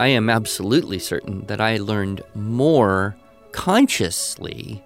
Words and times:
I 0.00 0.06
am 0.06 0.30
absolutely 0.30 0.98
certain 0.98 1.44
that 1.44 1.60
I 1.60 1.76
learned 1.76 2.22
more 2.34 3.18
consciously 3.52 4.82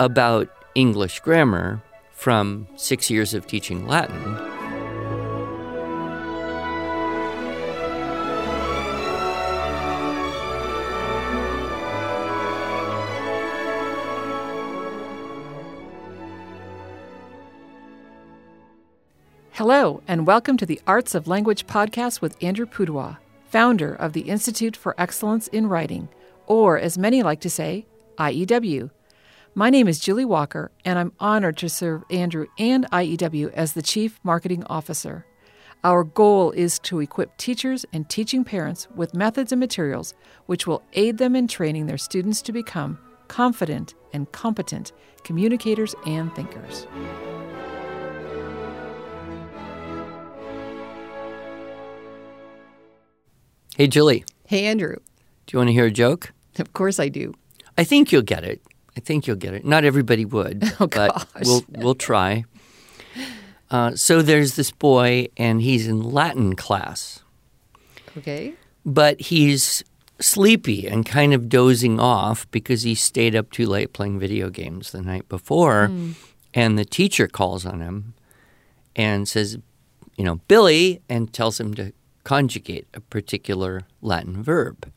about 0.00 0.48
English 0.74 1.20
grammar 1.20 1.84
from 2.10 2.66
six 2.74 3.12
years 3.12 3.32
of 3.32 3.46
teaching 3.46 3.86
Latin. 3.86 4.18
Hello, 19.52 20.02
and 20.08 20.26
welcome 20.26 20.56
to 20.56 20.66
the 20.66 20.80
Arts 20.88 21.14
of 21.14 21.28
Language 21.28 21.68
podcast 21.68 22.20
with 22.20 22.36
Andrew 22.42 22.66
Pudewa, 22.66 23.18
founder 23.50 23.92
of 23.92 24.12
the 24.12 24.22
Institute 24.22 24.76
for 24.76 24.94
Excellence 24.96 25.48
in 25.48 25.66
Writing, 25.66 26.08
or 26.46 26.78
as 26.78 26.96
many 26.96 27.22
like 27.22 27.40
to 27.40 27.50
say, 27.50 27.84
IEW. 28.16 28.90
My 29.54 29.70
name 29.70 29.88
is 29.88 29.98
Julie 29.98 30.24
Walker, 30.24 30.70
and 30.84 30.98
I'm 30.98 31.12
honored 31.18 31.56
to 31.58 31.68
serve 31.68 32.04
Andrew 32.10 32.46
and 32.58 32.88
IEW 32.90 33.52
as 33.52 33.72
the 33.72 33.82
Chief 33.82 34.20
Marketing 34.22 34.62
Officer. 34.64 35.26
Our 35.82 36.04
goal 36.04 36.52
is 36.52 36.78
to 36.80 37.00
equip 37.00 37.36
teachers 37.38 37.84
and 37.92 38.08
teaching 38.08 38.44
parents 38.44 38.86
with 38.94 39.14
methods 39.14 39.50
and 39.50 39.58
materials 39.58 40.14
which 40.46 40.66
will 40.66 40.82
aid 40.92 41.18
them 41.18 41.34
in 41.34 41.48
training 41.48 41.86
their 41.86 41.98
students 41.98 42.42
to 42.42 42.52
become 42.52 42.98
confident 43.28 43.94
and 44.12 44.30
competent 44.30 44.92
communicators 45.24 45.94
and 46.06 46.34
thinkers. 46.34 46.86
Hey, 53.80 53.86
Julie, 53.86 54.26
Hey, 54.46 54.66
Andrew. 54.66 54.96
do 55.46 55.52
you 55.54 55.58
want 55.58 55.68
to 55.68 55.72
hear 55.72 55.86
a 55.86 55.90
joke? 55.90 56.34
Of 56.58 56.74
course 56.74 57.00
I 57.00 57.08
do. 57.08 57.32
I 57.78 57.84
think 57.84 58.12
you'll 58.12 58.20
get 58.20 58.44
it. 58.44 58.60
I 58.94 59.00
think 59.00 59.26
you'll 59.26 59.36
get 59.36 59.54
it. 59.54 59.64
Not 59.64 59.84
everybody 59.84 60.26
would, 60.26 60.64
Oh, 60.80 60.86
but 60.86 60.90
gosh. 61.14 61.24
we'll 61.46 61.64
we'll 61.70 61.94
try. 61.94 62.44
Uh, 63.70 63.96
so 63.96 64.20
there's 64.20 64.56
this 64.56 64.70
boy, 64.70 65.28
and 65.38 65.62
he's 65.62 65.86
in 65.88 66.02
Latin 66.02 66.56
class, 66.56 67.22
Okay. 68.18 68.52
but 68.84 69.18
he's 69.18 69.82
sleepy 70.18 70.86
and 70.86 71.06
kind 71.06 71.32
of 71.32 71.48
dozing 71.48 71.98
off 71.98 72.46
because 72.50 72.82
he 72.82 72.94
stayed 72.94 73.34
up 73.34 73.50
too 73.50 73.64
late 73.66 73.94
playing 73.94 74.18
video 74.18 74.50
games 74.50 74.90
the 74.90 75.00
night 75.00 75.26
before. 75.30 75.90
And 76.52 76.78
the 76.78 76.84
teacher 76.84 77.26
calls 77.28 77.64
on 77.64 77.80
him 77.80 78.12
and 78.94 79.26
says, 79.26 79.56
you 80.18 80.24
know, 80.24 80.34
Billy, 80.48 81.00
and 81.08 81.32
tells 81.32 81.58
him 81.58 81.72
to 81.76 81.94
conjugate 82.24 82.86
a 82.94 83.00
particular 83.00 83.82
Latin 84.00 84.42
verb. 84.42 84.90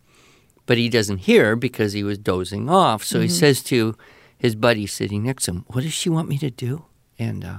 But 0.66 0.78
he 0.78 0.88
doesn't 0.90 1.20
hear 1.20 1.56
because 1.56 1.94
he 1.94 2.04
was 2.04 2.18
dozing 2.18 2.70
off. 2.70 3.04
So 3.04 3.20
he 3.20 3.28
says 3.28 3.62
to 3.64 3.96
his 4.38 4.56
buddy 4.56 4.88
sitting 4.88 5.24
next 5.24 5.44
to 5.46 5.52
him, 5.52 5.66
What 5.68 5.84
does 5.84 5.94
she 5.94 6.10
want 6.10 6.30
me 6.30 6.38
to 6.38 6.50
do? 6.50 6.86
And 7.20 7.44
uh, 7.44 7.58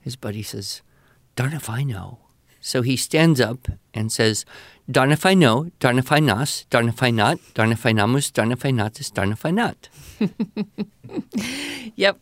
his 0.00 0.16
buddy 0.16 0.42
says, 0.42 0.80
Darn 1.36 1.52
if 1.52 1.68
I 1.68 1.82
know. 1.84 2.18
So 2.60 2.82
he 2.82 2.96
stands 2.96 3.40
up 3.40 3.68
and 3.94 4.10
says, 4.10 4.44
Darn 4.90 5.12
if 5.12 5.26
I 5.26 5.34
know, 5.34 5.70
darn 5.78 5.98
if 5.98 6.10
I 6.10 6.18
nas, 6.20 6.64
darn 6.70 6.88
if 6.88 7.02
I 7.02 7.10
not, 7.10 7.38
darn 7.54 7.70
if 7.72 7.84
I 7.84 7.92
namus, 7.92 8.32
darn 8.32 8.50
if 8.50 8.64
I 8.64 8.70
natus, 8.70 9.10
darn 9.10 9.32
if 9.32 9.44
I 9.44 9.50
not. 9.50 9.88
Yep. 11.96 12.18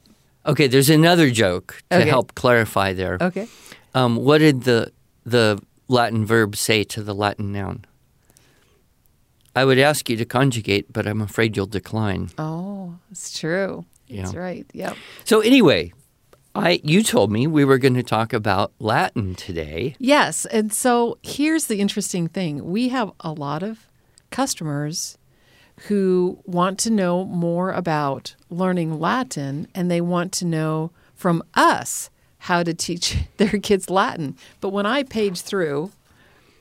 Okay, 0.46 0.66
there's 0.68 0.90
another 0.90 1.30
joke 1.30 1.82
to 1.90 1.98
Okay. 1.98 2.08
help 2.08 2.34
clarify 2.34 2.92
there. 2.92 3.18
Okay. 3.20 3.48
Um, 3.94 4.16
what 4.16 4.38
did 4.38 4.62
the 4.62 4.92
the 5.24 5.58
Latin 5.88 6.24
verb 6.26 6.56
say 6.56 6.84
to 6.84 7.02
the 7.02 7.14
Latin 7.14 7.52
noun? 7.52 7.84
I 9.54 9.64
would 9.64 9.78
ask 9.78 10.10
you 10.10 10.16
to 10.16 10.24
conjugate, 10.24 10.92
but 10.92 11.06
I'm 11.06 11.22
afraid 11.22 11.56
you'll 11.56 11.66
decline. 11.66 12.30
Oh, 12.36 12.96
it's 13.10 13.38
true. 13.38 13.86
That's 14.10 14.34
right. 14.34 14.66
Yep. 14.72 14.96
So 15.24 15.40
anyway, 15.40 15.92
I 16.54 16.80
you 16.84 17.02
told 17.02 17.32
me 17.32 17.46
we 17.46 17.64
were 17.64 17.78
going 17.78 17.94
to 17.94 18.02
talk 18.02 18.32
about 18.32 18.72
Latin 18.78 19.34
today. 19.34 19.96
Yes. 19.98 20.46
And 20.46 20.72
so 20.72 21.18
here's 21.22 21.66
the 21.66 21.80
interesting 21.80 22.28
thing 22.28 22.64
we 22.64 22.88
have 22.90 23.12
a 23.20 23.32
lot 23.32 23.62
of 23.62 23.86
customers 24.30 25.18
who 25.88 26.38
want 26.44 26.78
to 26.80 26.90
know 26.90 27.24
more 27.24 27.72
about 27.72 28.34
learning 28.48 28.98
Latin 28.98 29.68
and 29.74 29.90
they 29.90 30.00
want 30.00 30.32
to 30.32 30.44
know 30.46 30.90
from 31.14 31.42
us 31.54 32.10
how 32.46 32.62
to 32.62 32.72
teach 32.72 33.16
their 33.38 33.58
kids 33.58 33.90
Latin. 33.90 34.36
But 34.60 34.68
when 34.68 34.86
I 34.86 35.02
page 35.02 35.40
through 35.40 35.90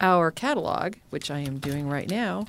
our 0.01 0.31
catalog, 0.31 0.95
which 1.11 1.29
I 1.29 1.39
am 1.39 1.59
doing 1.59 1.87
right 1.87 2.09
now, 2.09 2.47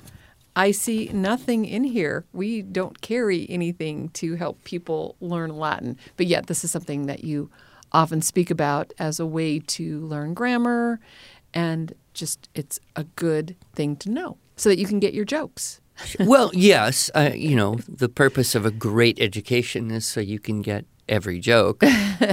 I 0.57 0.71
see 0.71 1.11
nothing 1.13 1.67
in 1.67 1.85
here. 1.85 2.25
We 2.33 2.63
don't 2.63 3.03
carry 3.03 3.47
anything 3.51 4.09
to 4.15 4.37
help 4.37 4.65
people 4.65 5.17
learn 5.21 5.55
Latin. 5.55 5.99
But 6.17 6.27
yet, 6.27 6.47
this 6.47 6.65
is 6.65 6.71
something 6.71 7.07
that 7.07 7.25
you 7.25 7.51
often 7.93 8.23
speak 8.23 8.51
about 8.51 8.95
as 8.99 9.21
a 9.21 9.27
way 9.27 9.59
to 9.59 10.01
learn 10.01 10.33
grammar. 10.33 10.99
And 11.53 11.95
just, 12.15 12.49
it's 12.55 12.81
a 12.97 13.05
good 13.05 13.55
thing 13.75 13.97
to 13.97 14.11
know 14.11 14.39
so 14.57 14.71
that 14.71 14.79
you 14.79 14.87
can 14.87 14.99
get 14.99 15.13
your 15.13 15.27
jokes. 15.27 15.83
well, 16.21 16.51
yes, 16.55 17.11
uh, 17.15 17.33
you 17.35 17.55
know 17.55 17.77
the 17.87 18.09
purpose 18.09 18.55
of 18.55 18.65
a 18.65 18.71
great 18.71 19.19
education 19.21 19.91
is 19.91 20.07
so 20.07 20.21
you 20.21 20.39
can 20.39 20.63
get 20.63 20.87
every 21.09 21.39
joke. 21.41 21.83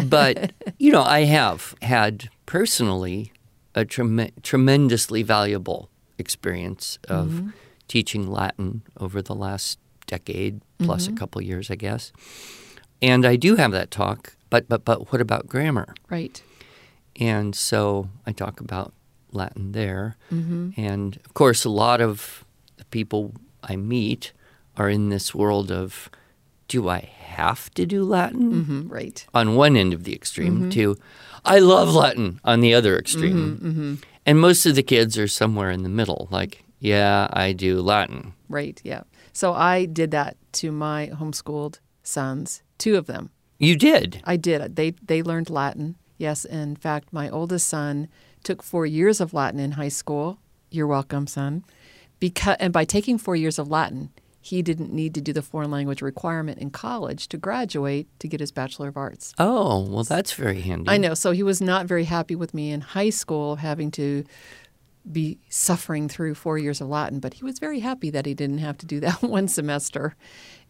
but 0.05 0.51
you 0.77 0.91
know, 0.91 1.03
I 1.03 1.21
have 1.21 1.75
had 1.81 2.29
personally 2.45 3.31
a 3.75 3.85
trem- 3.85 4.31
tremendously 4.41 5.23
valuable 5.23 5.89
experience 6.17 6.99
of 7.07 7.27
mm-hmm. 7.27 7.49
teaching 7.87 8.31
Latin 8.31 8.83
over 8.97 9.21
the 9.21 9.35
last 9.35 9.79
decade 10.05 10.61
plus 10.79 11.05
a 11.05 11.09
mm-hmm. 11.09 11.17
couple 11.17 11.41
years, 11.41 11.71
I 11.71 11.75
guess. 11.75 12.11
And 13.01 13.25
I 13.25 13.35
do 13.35 13.55
have 13.55 13.71
that 13.71 13.91
talk. 13.91 14.35
But 14.49 14.69
but 14.69 14.85
but 14.85 15.11
what 15.11 15.21
about 15.21 15.47
grammar? 15.47 15.95
Right. 16.09 16.41
And 17.19 17.55
so 17.55 18.09
I 18.25 18.31
talk 18.31 18.59
about 18.59 18.93
Latin 19.31 19.71
there. 19.71 20.15
Mm-hmm. 20.31 20.71
And 20.77 21.19
of 21.25 21.33
course, 21.33 21.65
a 21.65 21.69
lot 21.69 22.01
of 22.01 22.45
the 22.77 22.85
people 22.85 23.33
I 23.63 23.75
meet 23.75 24.31
are 24.77 24.89
in 24.89 25.09
this 25.09 25.33
world 25.33 25.71
of 25.71 26.09
do 26.67 26.89
I 26.89 26.99
have 26.99 27.69
to 27.71 27.85
do 27.85 28.03
Latin? 28.03 28.63
hmm 28.63 28.87
Right. 28.87 29.25
On 29.33 29.55
one 29.55 29.75
end 29.75 29.93
of 29.93 30.03
the 30.03 30.13
extreme, 30.13 30.61
mm-hmm. 30.61 30.69
to 30.69 30.97
I 31.45 31.59
love 31.59 31.93
Latin 31.93 32.39
on 32.43 32.61
the 32.61 32.73
other 32.73 32.97
extreme. 32.97 33.57
Mm-hmm, 33.57 33.69
mm-hmm. 33.69 33.95
And 34.25 34.39
most 34.39 34.65
of 34.65 34.75
the 34.75 34.83
kids 34.83 35.17
are 35.17 35.27
somewhere 35.27 35.69
in 35.69 35.83
the 35.83 35.89
middle, 35.89 36.27
like, 36.31 36.63
yeah, 36.79 37.27
I 37.31 37.51
do 37.51 37.81
Latin. 37.81 38.33
Right. 38.49 38.79
Yeah. 38.83 39.03
So 39.33 39.53
I 39.53 39.85
did 39.85 40.11
that 40.11 40.37
to 40.53 40.71
my 40.71 41.11
homeschooled 41.13 41.79
sons, 42.03 42.61
two 42.77 42.95
of 42.95 43.07
them. 43.07 43.31
You 43.57 43.75
did. 43.75 44.21
I 44.25 44.37
did. 44.37 44.75
They 44.75 44.91
they 44.91 45.23
learned 45.23 45.49
Latin. 45.49 45.95
Yes, 46.17 46.45
in 46.45 46.75
fact, 46.75 47.11
my 47.11 47.29
oldest 47.29 47.67
son 47.67 48.07
took 48.43 48.61
four 48.61 48.85
years 48.85 49.19
of 49.21 49.33
Latin 49.33 49.59
in 49.59 49.71
high 49.71 49.89
school. 49.89 50.39
You're 50.69 50.87
welcome, 50.87 51.27
son. 51.27 51.63
Because 52.19 52.57
and 52.59 52.73
by 52.73 52.85
taking 52.85 53.17
four 53.17 53.35
years 53.35 53.57
of 53.57 53.69
Latin, 53.69 54.11
he 54.45 54.61
didn't 54.61 54.91
need 54.91 55.13
to 55.15 55.21
do 55.21 55.31
the 55.31 55.41
foreign 55.41 55.71
language 55.71 56.01
requirement 56.01 56.59
in 56.59 56.69
college 56.69 57.29
to 57.29 57.37
graduate 57.37 58.07
to 58.19 58.27
get 58.27 58.41
his 58.41 58.51
Bachelor 58.51 58.89
of 58.89 58.97
Arts. 58.97 59.33
Oh, 59.39 59.79
well, 59.89 60.03
that's 60.03 60.33
very 60.33 60.59
handy. 60.59 60.89
I 60.89 60.97
know. 60.97 61.13
So 61.13 61.31
he 61.31 61.43
was 61.43 61.61
not 61.61 61.85
very 61.85 62.03
happy 62.03 62.35
with 62.35 62.53
me 62.53 62.71
in 62.71 62.81
high 62.81 63.09
school 63.09 63.55
having 63.55 63.89
to 63.91 64.25
be 65.09 65.37
suffering 65.47 66.09
through 66.09 66.35
four 66.35 66.57
years 66.57 66.81
of 66.81 66.89
Latin, 66.89 67.21
but 67.21 67.35
he 67.35 67.45
was 67.45 67.57
very 67.57 67.79
happy 67.79 68.09
that 68.09 68.25
he 68.25 68.33
didn't 68.33 68.57
have 68.57 68.77
to 68.79 68.85
do 68.85 68.99
that 68.99 69.21
one 69.21 69.47
semester 69.47 70.13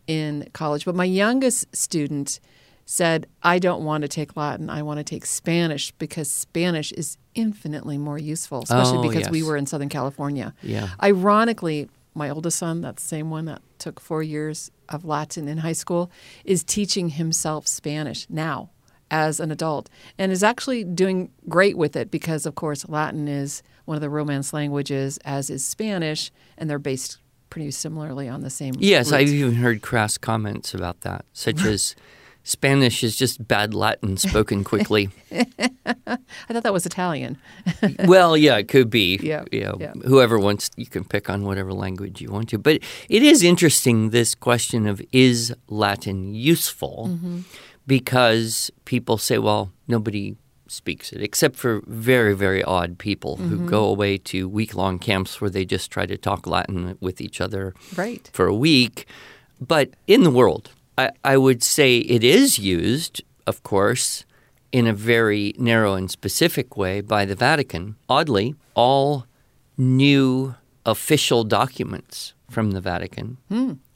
in 0.05 0.47
college. 0.53 0.85
But 0.85 0.94
my 0.94 1.05
youngest 1.05 1.75
student 1.75 2.40
said, 2.85 3.25
I 3.41 3.57
don't 3.57 3.84
want 3.84 4.03
to 4.03 4.07
take 4.07 4.38
Latin. 4.38 4.69
I 4.69 4.84
want 4.84 5.00
to 5.00 5.03
take 5.03 5.25
Spanish 5.25 5.90
because 5.94 6.29
Spanish 6.29 6.91
is 6.91 7.17
infinitely 7.34 7.97
more 7.97 8.19
useful, 8.19 8.61
especially 8.61 9.00
Oh, 9.00 9.09
because 9.09 9.29
we 9.31 9.41
were 9.41 9.57
in 9.57 9.66
Southern 9.66 9.90
California. 9.90 10.53
Yeah. 10.61 10.90
Ironically, 11.01 11.90
my 12.15 12.29
oldest 12.29 12.59
son, 12.59 12.81
that 12.81 12.99
same 12.99 13.29
one 13.29 13.45
that 13.45 13.61
took 13.79 13.99
four 13.99 14.23
years 14.23 14.71
of 14.89 15.05
Latin 15.05 15.47
in 15.47 15.59
high 15.59 15.73
school, 15.73 16.11
is 16.45 16.63
teaching 16.63 17.09
himself 17.09 17.67
Spanish 17.67 18.27
now 18.29 18.69
as 19.11 19.39
an 19.39 19.51
adult 19.51 19.89
and 20.17 20.31
is 20.31 20.43
actually 20.43 20.83
doing 20.83 21.31
great 21.47 21.77
with 21.77 21.95
it 21.95 22.09
because, 22.09 22.45
of 22.45 22.55
course, 22.55 22.87
Latin 22.89 23.27
is 23.27 23.61
one 23.85 23.95
of 23.95 24.01
the 24.01 24.09
Romance 24.09 24.53
languages, 24.53 25.19
as 25.25 25.49
is 25.49 25.63
Spanish, 25.63 26.31
and 26.57 26.69
they're 26.69 26.79
based 26.79 27.19
pretty 27.49 27.69
similarly 27.69 28.27
on 28.27 28.41
the 28.41 28.49
same. 28.49 28.73
Yes, 28.79 29.11
I've 29.11 29.27
even 29.29 29.55
heard 29.55 29.83
crass 29.83 30.17
comments 30.17 30.73
about 30.73 31.01
that, 31.01 31.25
such 31.33 31.61
as 31.65 31.95
Spanish 32.43 33.03
is 33.03 33.16
just 33.16 33.47
bad 33.47 33.73
Latin 33.73 34.17
spoken 34.17 34.63
quickly. 34.72 35.09
I 35.31 36.17
thought 36.51 36.63
that 36.63 36.73
was 36.73 36.85
Italian. 36.85 37.37
well, 38.05 38.35
yeah, 38.35 38.57
it 38.57 38.67
could 38.67 38.90
be. 38.90 39.17
Yeah, 39.22 39.45
You 39.51 39.61
know, 39.63 39.78
yeah. 39.79 39.93
Whoever 40.05 40.37
wants, 40.37 40.69
you 40.75 40.85
can 40.85 41.05
pick 41.05 41.29
on 41.29 41.43
whatever 41.45 41.73
language 41.73 42.22
you 42.22 42.29
want 42.31 42.49
to. 42.49 42.57
But 42.57 42.81
it 43.09 43.23
is 43.23 43.43
interesting, 43.43 44.09
this 44.09 44.35
question 44.35 44.87
of 44.87 45.01
is 45.11 45.53
Latin 45.69 46.34
useful? 46.35 47.09
Mm-hmm. 47.11 47.40
Because 47.87 48.72
people 48.85 49.17
say, 49.17 49.37
well, 49.37 49.72
nobody 49.87 50.35
speaks 50.67 51.11
it, 51.11 51.22
except 51.22 51.55
for 51.57 51.81
very, 51.85 52.34
very 52.34 52.63
odd 52.63 52.97
people 52.97 53.35
who 53.37 53.69
go 53.69 53.84
away 53.85 54.17
to 54.17 54.47
week 54.49 54.73
long 54.73 54.97
camps 54.99 55.39
where 55.41 55.49
they 55.49 55.66
just 55.66 55.91
try 55.91 56.05
to 56.05 56.17
talk 56.17 56.47
Latin 56.47 56.97
with 57.01 57.19
each 57.22 57.39
other 57.41 57.73
Right. 57.96 58.29
for 58.34 58.47
a 58.47 58.55
week. 58.55 59.05
But 59.59 59.91
in 60.07 60.23
the 60.23 60.31
world, 60.31 60.72
I, 60.97 61.11
I 61.23 61.37
would 61.37 61.63
say 61.63 61.97
it 61.97 62.23
is 62.23 62.59
used, 62.59 63.23
of 63.47 63.63
course, 63.63 64.25
in 64.72 64.87
a 64.87 64.93
very 64.93 65.53
narrow 65.57 65.93
and 65.93 66.09
specific 66.09 66.75
way 66.78 67.01
by 67.01 67.25
the 67.25 67.35
Vatican. 67.35 67.95
Oddly, 68.09 68.55
all 68.75 69.25
new 69.78 70.55
official 70.85 71.43
documents 71.43 72.34
from 72.49 72.72
the 72.72 72.81
Vatican 72.81 73.37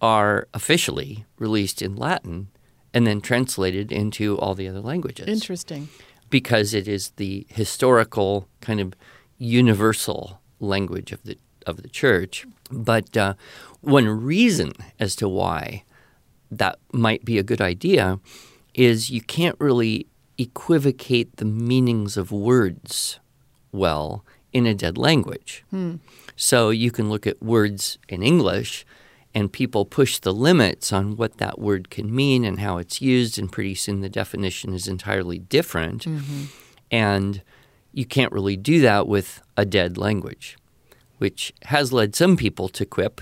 are 0.01 0.47
officially 0.53 1.25
released 1.37 1.81
in 1.81 1.95
Latin 1.95 2.47
and 2.93 3.05
then 3.05 3.21
translated 3.21 3.91
into 3.91 4.37
all 4.39 4.55
the 4.55 4.67
other 4.67 4.79
languages 4.79 5.27
Interesting. 5.27 5.89
because 6.29 6.73
it 6.73 6.87
is 6.87 7.11
the 7.17 7.45
historical 7.49 8.47
kind 8.61 8.79
of 8.79 8.93
universal 9.37 10.41
language 10.59 11.11
of 11.11 11.21
the 11.23 11.37
of 11.67 11.81
the 11.83 11.89
church. 11.89 12.45
But 12.71 13.15
uh, 13.17 13.33
one 13.81 14.07
reason 14.07 14.71
as 14.99 15.15
to 15.17 15.27
why 15.27 15.83
that 16.51 16.79
might 16.91 17.25
be 17.25 17.37
a 17.37 17.43
good 17.43 17.61
idea 17.61 18.19
is 18.73 19.09
you 19.09 19.21
can't 19.21 19.55
really 19.59 20.07
equivocate 20.37 21.37
the 21.37 21.45
meanings 21.45 22.15
of 22.15 22.31
words 22.31 23.19
well 23.71 24.23
in 24.53 24.65
a 24.65 24.73
dead 24.73 24.97
language. 24.97 25.63
Hmm. 25.71 25.95
So 26.35 26.69
you 26.69 26.91
can 26.91 27.09
look 27.09 27.25
at 27.25 27.41
words 27.41 27.97
in 28.07 28.21
English 28.21 28.85
and 29.33 29.51
people 29.51 29.85
push 29.85 30.19
the 30.19 30.33
limits 30.33 30.93
on 30.93 31.15
what 31.15 31.37
that 31.37 31.59
word 31.59 31.89
can 31.89 32.15
mean 32.15 32.43
and 32.43 32.59
how 32.59 32.77
it's 32.77 33.01
used, 33.01 33.37
and 33.37 33.51
pretty 33.51 33.75
soon 33.75 34.01
the 34.01 34.09
definition 34.09 34.73
is 34.73 34.87
entirely 34.87 35.37
different. 35.37 36.05
Mm-hmm. 36.05 36.45
And 36.89 37.41
you 37.93 38.05
can't 38.05 38.31
really 38.31 38.57
do 38.57 38.81
that 38.81 39.07
with 39.07 39.41
a 39.55 39.65
dead 39.65 39.97
language, 39.97 40.57
which 41.17 41.53
has 41.65 41.93
led 41.93 42.15
some 42.15 42.35
people 42.35 42.67
to 42.69 42.85
quip 42.85 43.21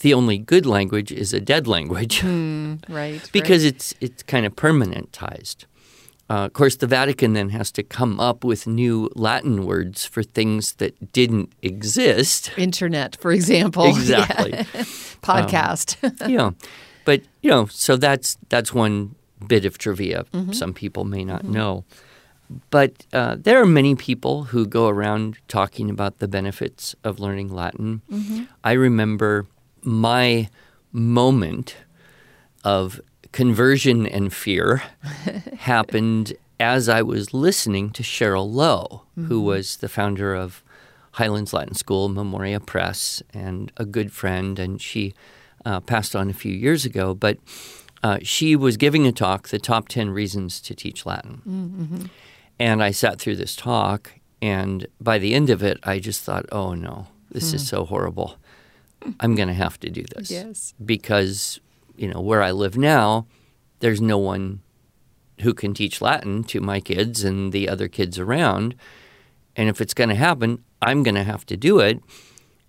the 0.00 0.14
only 0.14 0.38
good 0.38 0.66
language 0.66 1.12
is 1.12 1.32
a 1.32 1.40
dead 1.40 1.66
language 1.66 2.20
hmm, 2.20 2.74
Right. 2.88 3.28
because 3.32 3.64
it's 3.64 3.94
it's 4.00 4.22
kind 4.22 4.46
of 4.46 4.54
permanentized. 4.54 5.66
Uh, 6.28 6.46
of 6.46 6.52
course, 6.54 6.76
the 6.76 6.88
Vatican 6.88 7.34
then 7.34 7.50
has 7.50 7.70
to 7.70 7.84
come 7.84 8.18
up 8.18 8.42
with 8.42 8.66
new 8.66 9.08
Latin 9.14 9.64
words 9.64 10.04
for 10.04 10.24
things 10.24 10.74
that 10.74 11.12
didn't 11.12 11.52
exist. 11.62 12.50
internet, 12.56 13.16
for 13.20 13.30
example. 13.30 13.86
Exactly. 13.96 14.50
Yeah. 14.52 14.58
Um, 14.58 14.86
Podcast. 15.22 15.96
yeah, 16.28 16.50
but 17.04 17.22
you 17.42 17.50
know, 17.50 17.66
so 17.66 17.96
that's 17.96 18.36
that's 18.48 18.72
one 18.74 19.14
bit 19.46 19.64
of 19.64 19.76
trivia 19.78 20.24
mm-hmm. 20.32 20.52
some 20.52 20.72
people 20.72 21.04
may 21.04 21.24
not 21.24 21.42
mm-hmm. 21.42 21.52
know. 21.52 21.84
But 22.70 23.06
uh, 23.12 23.36
there 23.38 23.60
are 23.60 23.66
many 23.66 23.94
people 23.96 24.44
who 24.44 24.66
go 24.66 24.88
around 24.88 25.38
talking 25.48 25.90
about 25.90 26.18
the 26.18 26.28
benefits 26.28 26.94
of 27.02 27.18
learning 27.18 27.52
Latin. 27.52 28.02
Mm-hmm. 28.10 28.44
I 28.62 28.72
remember 28.72 29.46
my 29.86 30.48
moment 30.92 31.76
of 32.64 33.00
conversion 33.32 34.06
and 34.06 34.32
fear 34.32 34.82
happened 35.58 36.34
as 36.58 36.88
I 36.88 37.02
was 37.02 37.32
listening 37.34 37.90
to 37.90 38.02
Cheryl 38.02 38.50
Lowe, 38.52 39.02
who 39.14 39.40
was 39.42 39.76
the 39.76 39.88
founder 39.88 40.34
of 40.34 40.62
Highlands 41.12 41.52
Latin 41.52 41.74
School, 41.74 42.08
Memoria 42.08 42.60
Press, 42.60 43.22
and 43.32 43.70
a 43.76 43.84
good 43.84 44.10
friend. 44.12 44.58
And 44.58 44.80
she 44.80 45.14
uh, 45.64 45.80
passed 45.80 46.16
on 46.16 46.30
a 46.30 46.34
few 46.34 46.52
years 46.52 46.84
ago. 46.84 47.14
But 47.14 47.38
uh, 48.02 48.18
she 48.22 48.56
was 48.56 48.76
giving 48.76 49.06
a 49.06 49.12
talk, 49.12 49.48
The 49.48 49.58
Top 49.58 49.88
10 49.88 50.10
Reasons 50.10 50.60
to 50.62 50.74
Teach 50.74 51.04
Latin. 51.06 52.10
And 52.58 52.82
I 52.82 52.90
sat 52.90 53.18
through 53.18 53.36
this 53.36 53.54
talk, 53.54 54.12
and 54.40 54.86
by 54.98 55.18
the 55.18 55.34
end 55.34 55.50
of 55.50 55.62
it, 55.62 55.78
I 55.82 55.98
just 55.98 56.22
thought, 56.22 56.46
oh 56.52 56.72
no, 56.74 57.08
this 57.30 57.52
is 57.52 57.68
so 57.68 57.84
horrible. 57.84 58.36
I'm 59.20 59.34
going 59.34 59.48
to 59.48 59.54
have 59.54 59.78
to 59.80 59.90
do 59.90 60.04
this 60.14 60.30
yes. 60.30 60.74
because 60.84 61.60
you 61.96 62.08
know 62.08 62.20
where 62.20 62.42
I 62.42 62.50
live 62.50 62.76
now, 62.76 63.26
there's 63.80 64.00
no 64.00 64.18
one 64.18 64.60
who 65.40 65.52
can 65.54 65.74
teach 65.74 66.00
Latin 66.00 66.44
to 66.44 66.60
my 66.60 66.80
kids 66.80 67.22
and 67.24 67.52
the 67.52 67.68
other 67.68 67.88
kids 67.88 68.18
around. 68.18 68.74
And 69.54 69.68
if 69.68 69.80
it's 69.80 69.94
going 69.94 70.08
to 70.08 70.14
happen, 70.14 70.64
I'm 70.80 71.02
going 71.02 71.14
to 71.14 71.24
have 71.24 71.44
to 71.46 71.56
do 71.56 71.78
it. 71.78 72.00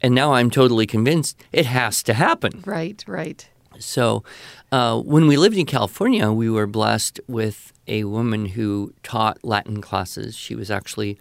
And 0.01 0.13
now 0.13 0.33
I'm 0.33 0.49
totally 0.49 0.85
convinced 0.85 1.41
it 1.51 1.65
has 1.65 2.03
to 2.03 2.13
happen. 2.13 2.63
Right. 2.65 3.03
Right. 3.07 3.47
So, 3.79 4.23
uh, 4.71 4.99
when 4.99 5.27
we 5.27 5.37
lived 5.37 5.57
in 5.57 5.65
California, 5.65 6.31
we 6.31 6.49
were 6.49 6.67
blessed 6.67 7.19
with 7.27 7.73
a 7.87 8.03
woman 8.05 8.47
who 8.47 8.93
taught 9.03 9.43
Latin 9.43 9.81
classes. 9.81 10.35
She 10.35 10.55
was 10.55 10.71
actually 10.71 11.17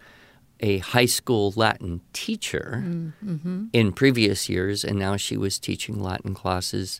a 0.59 0.79
high 0.79 1.05
school 1.05 1.53
Latin 1.55 2.01
teacher 2.13 2.83
mm, 2.85 3.13
mm-hmm. 3.23 3.65
in 3.73 3.91
previous 3.91 4.49
years, 4.49 4.83
and 4.83 4.97
now 4.97 5.17
she 5.17 5.37
was 5.37 5.59
teaching 5.59 6.01
Latin 6.01 6.33
classes 6.33 6.99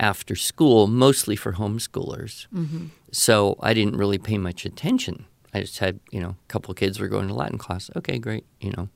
after 0.00 0.34
school, 0.34 0.86
mostly 0.86 1.36
for 1.36 1.52
homeschoolers. 1.52 2.46
Mm-hmm. 2.54 2.86
So 3.12 3.56
I 3.60 3.74
didn't 3.74 3.96
really 3.96 4.18
pay 4.18 4.38
much 4.38 4.64
attention. 4.64 5.26
I 5.52 5.60
just 5.60 5.78
had, 5.78 6.00
you 6.10 6.20
know, 6.20 6.30
a 6.30 6.48
couple 6.48 6.72
of 6.72 6.76
kids 6.76 6.98
were 6.98 7.08
going 7.08 7.28
to 7.28 7.34
Latin 7.34 7.58
class. 7.58 7.90
Okay, 7.94 8.18
great, 8.18 8.44
you 8.60 8.72
know. 8.76 8.88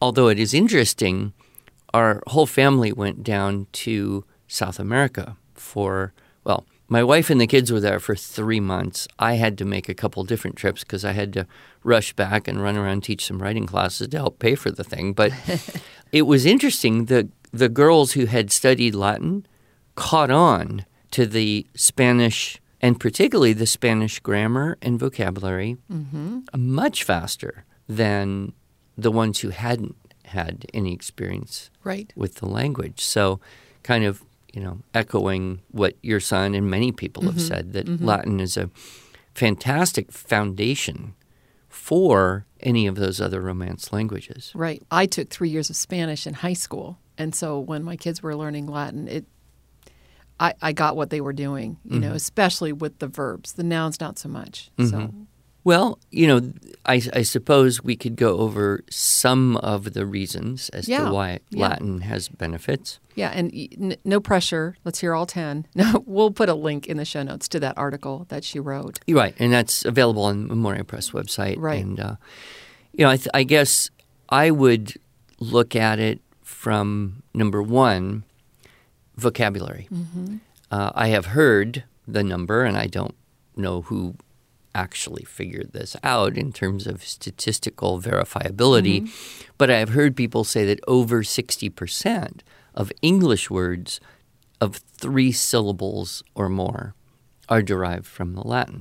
Although 0.00 0.28
it 0.28 0.38
is 0.38 0.52
interesting, 0.52 1.32
our 1.94 2.22
whole 2.26 2.46
family 2.46 2.92
went 2.92 3.22
down 3.22 3.66
to 3.72 4.24
South 4.46 4.78
America 4.78 5.36
for, 5.54 6.12
my 6.92 7.02
wife 7.02 7.30
and 7.30 7.40
the 7.40 7.46
kids 7.46 7.72
were 7.72 7.80
there 7.80 7.98
for 7.98 8.14
three 8.14 8.60
months. 8.60 9.08
I 9.18 9.34
had 9.34 9.56
to 9.58 9.64
make 9.64 9.88
a 9.88 9.94
couple 9.94 10.22
different 10.24 10.56
trips 10.56 10.82
because 10.82 11.06
I 11.06 11.12
had 11.12 11.32
to 11.32 11.46
rush 11.82 12.12
back 12.12 12.46
and 12.46 12.62
run 12.62 12.76
around 12.76 13.00
teach 13.00 13.24
some 13.24 13.40
writing 13.40 13.66
classes 13.66 14.08
to 14.08 14.16
help 14.18 14.38
pay 14.38 14.54
for 14.54 14.70
the 14.70 14.84
thing. 14.84 15.14
But 15.14 15.32
it 16.12 16.22
was 16.22 16.44
interesting. 16.44 17.06
The 17.06 17.30
the 17.50 17.70
girls 17.70 18.12
who 18.12 18.26
had 18.26 18.50
studied 18.50 18.94
Latin 18.94 19.46
caught 19.94 20.30
on 20.30 20.84
to 21.12 21.24
the 21.24 21.66
Spanish 21.74 22.60
and 22.82 23.00
particularly 23.00 23.54
the 23.54 23.66
Spanish 23.66 24.20
grammar 24.20 24.76
and 24.82 24.98
vocabulary 24.98 25.78
mm-hmm. 25.90 26.40
much 26.54 27.04
faster 27.04 27.64
than 27.88 28.52
the 28.98 29.10
ones 29.10 29.40
who 29.40 29.48
hadn't 29.48 29.96
had 30.26 30.66
any 30.74 30.92
experience 30.92 31.70
Right. 31.84 32.12
with 32.16 32.36
the 32.36 32.46
language. 32.46 33.00
So, 33.00 33.40
kind 33.82 34.04
of, 34.04 34.22
you 34.52 34.62
know, 34.62 34.80
echoing 34.94 35.60
what 35.70 35.96
your 36.02 36.20
son 36.20 36.54
and 36.54 36.70
many 36.70 36.92
people 36.92 37.24
have 37.24 37.34
mm-hmm. 37.34 37.40
said 37.40 37.72
that 37.72 37.86
mm-hmm. 37.86 38.04
Latin 38.04 38.40
is 38.40 38.56
a 38.56 38.70
fantastic 39.34 40.12
foundation 40.12 41.14
for 41.68 42.44
any 42.60 42.86
of 42.86 42.96
those 42.96 43.20
other 43.20 43.40
Romance 43.40 43.92
languages. 43.92 44.52
Right. 44.54 44.82
I 44.90 45.06
took 45.06 45.30
three 45.30 45.48
years 45.48 45.70
of 45.70 45.76
Spanish 45.76 46.26
in 46.26 46.34
high 46.34 46.52
school, 46.52 46.98
and 47.16 47.34
so 47.34 47.58
when 47.58 47.82
my 47.82 47.96
kids 47.96 48.22
were 48.22 48.36
learning 48.36 48.66
Latin, 48.66 49.08
it 49.08 49.24
I, 50.38 50.54
I 50.60 50.72
got 50.72 50.96
what 50.96 51.10
they 51.10 51.20
were 51.20 51.32
doing. 51.32 51.78
You 51.84 52.00
know, 52.00 52.06
mm-hmm. 52.08 52.16
especially 52.16 52.72
with 52.72 52.98
the 52.98 53.06
verbs, 53.06 53.52
the 53.52 53.62
nouns 53.62 54.00
not 54.00 54.18
so 54.18 54.28
much. 54.28 54.70
So 54.78 55.12
Well, 55.64 55.98
you 56.10 56.26
know, 56.26 56.52
I, 56.84 57.00
I 57.12 57.22
suppose 57.22 57.82
we 57.84 57.94
could 57.96 58.16
go 58.16 58.38
over 58.38 58.82
some 58.90 59.56
of 59.58 59.92
the 59.92 60.04
reasons 60.04 60.68
as 60.70 60.88
Yeah, 60.88 61.04
to 61.04 61.12
why 61.12 61.38
yeah. 61.50 61.68
Latin 61.68 62.00
has 62.00 62.28
benefits. 62.28 62.98
yeah, 63.14 63.30
and 63.30 63.52
n- 63.54 63.96
no 64.04 64.18
pressure. 64.20 64.76
Let's 64.84 64.98
hear 64.98 65.14
all 65.14 65.26
ten. 65.26 65.66
No, 65.76 66.02
we'll 66.06 66.32
put 66.32 66.48
a 66.48 66.54
link 66.54 66.88
in 66.88 66.96
the 66.96 67.04
show 67.04 67.22
notes 67.22 67.46
to 67.48 67.60
that 67.60 67.78
article 67.78 68.26
that 68.28 68.42
she 68.42 68.58
wrote. 68.58 68.98
You're 69.06 69.18
right, 69.18 69.34
and 69.38 69.52
that's 69.52 69.84
available 69.84 70.24
on 70.24 70.48
Memoria 70.48 70.82
Press 70.84 71.10
website. 71.12 71.56
Right. 71.58 71.82
And 71.84 72.00
uh, 72.00 72.16
you 72.92 73.04
know, 73.04 73.10
I, 73.10 73.16
th- 73.16 73.28
I 73.32 73.44
guess 73.44 73.88
I 74.28 74.50
would 74.50 74.94
look 75.38 75.76
at 75.76 75.98
it 76.00 76.20
from 76.42 77.22
number 77.34 77.62
one, 77.62 78.24
vocabulary. 79.16 79.88
Uh, 80.70 80.90
I 80.94 81.08
have 81.08 81.26
heard 81.26 81.84
the 82.08 82.22
number, 82.24 82.64
and 82.64 82.76
I 82.76 82.86
don't 82.86 83.14
know 83.56 83.82
who 83.82 84.16
actually 84.74 85.24
figured 85.24 85.72
this 85.72 85.96
out 86.02 86.36
in 86.36 86.52
terms 86.52 86.86
of 86.86 87.04
statistical 87.04 88.00
verifiability, 88.00 89.02
mm-hmm. 89.02 89.52
but 89.58 89.70
I 89.70 89.78
have 89.78 89.90
heard 89.90 90.16
people 90.16 90.44
say 90.44 90.64
that 90.66 90.80
over 90.86 91.22
sixty 91.22 91.68
percent 91.68 92.42
of 92.74 92.92
English 93.02 93.50
words 93.50 94.00
of 94.60 94.76
three 94.76 95.32
syllables 95.32 96.22
or 96.34 96.48
more 96.48 96.94
are 97.48 97.62
derived 97.62 98.06
from 98.06 98.34
the 98.34 98.42
Latin. 98.42 98.80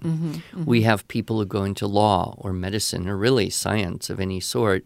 Mm-hmm, 0.54 0.64
we 0.66 0.80
mm-hmm. 0.80 0.86
have 0.86 1.08
people 1.08 1.40
who 1.40 1.46
go 1.46 1.64
into 1.64 1.88
law 1.88 2.36
or 2.38 2.54
medicine 2.54 3.10
or 3.10 3.18
really 3.18 3.50
science 3.50 4.10
of 4.10 4.20
any 4.20 4.40
sort, 4.40 4.86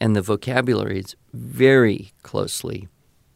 and 0.00 0.16
the 0.16 0.22
vocabulary 0.22 0.98
is 0.98 1.14
very 1.32 2.12
closely 2.22 2.88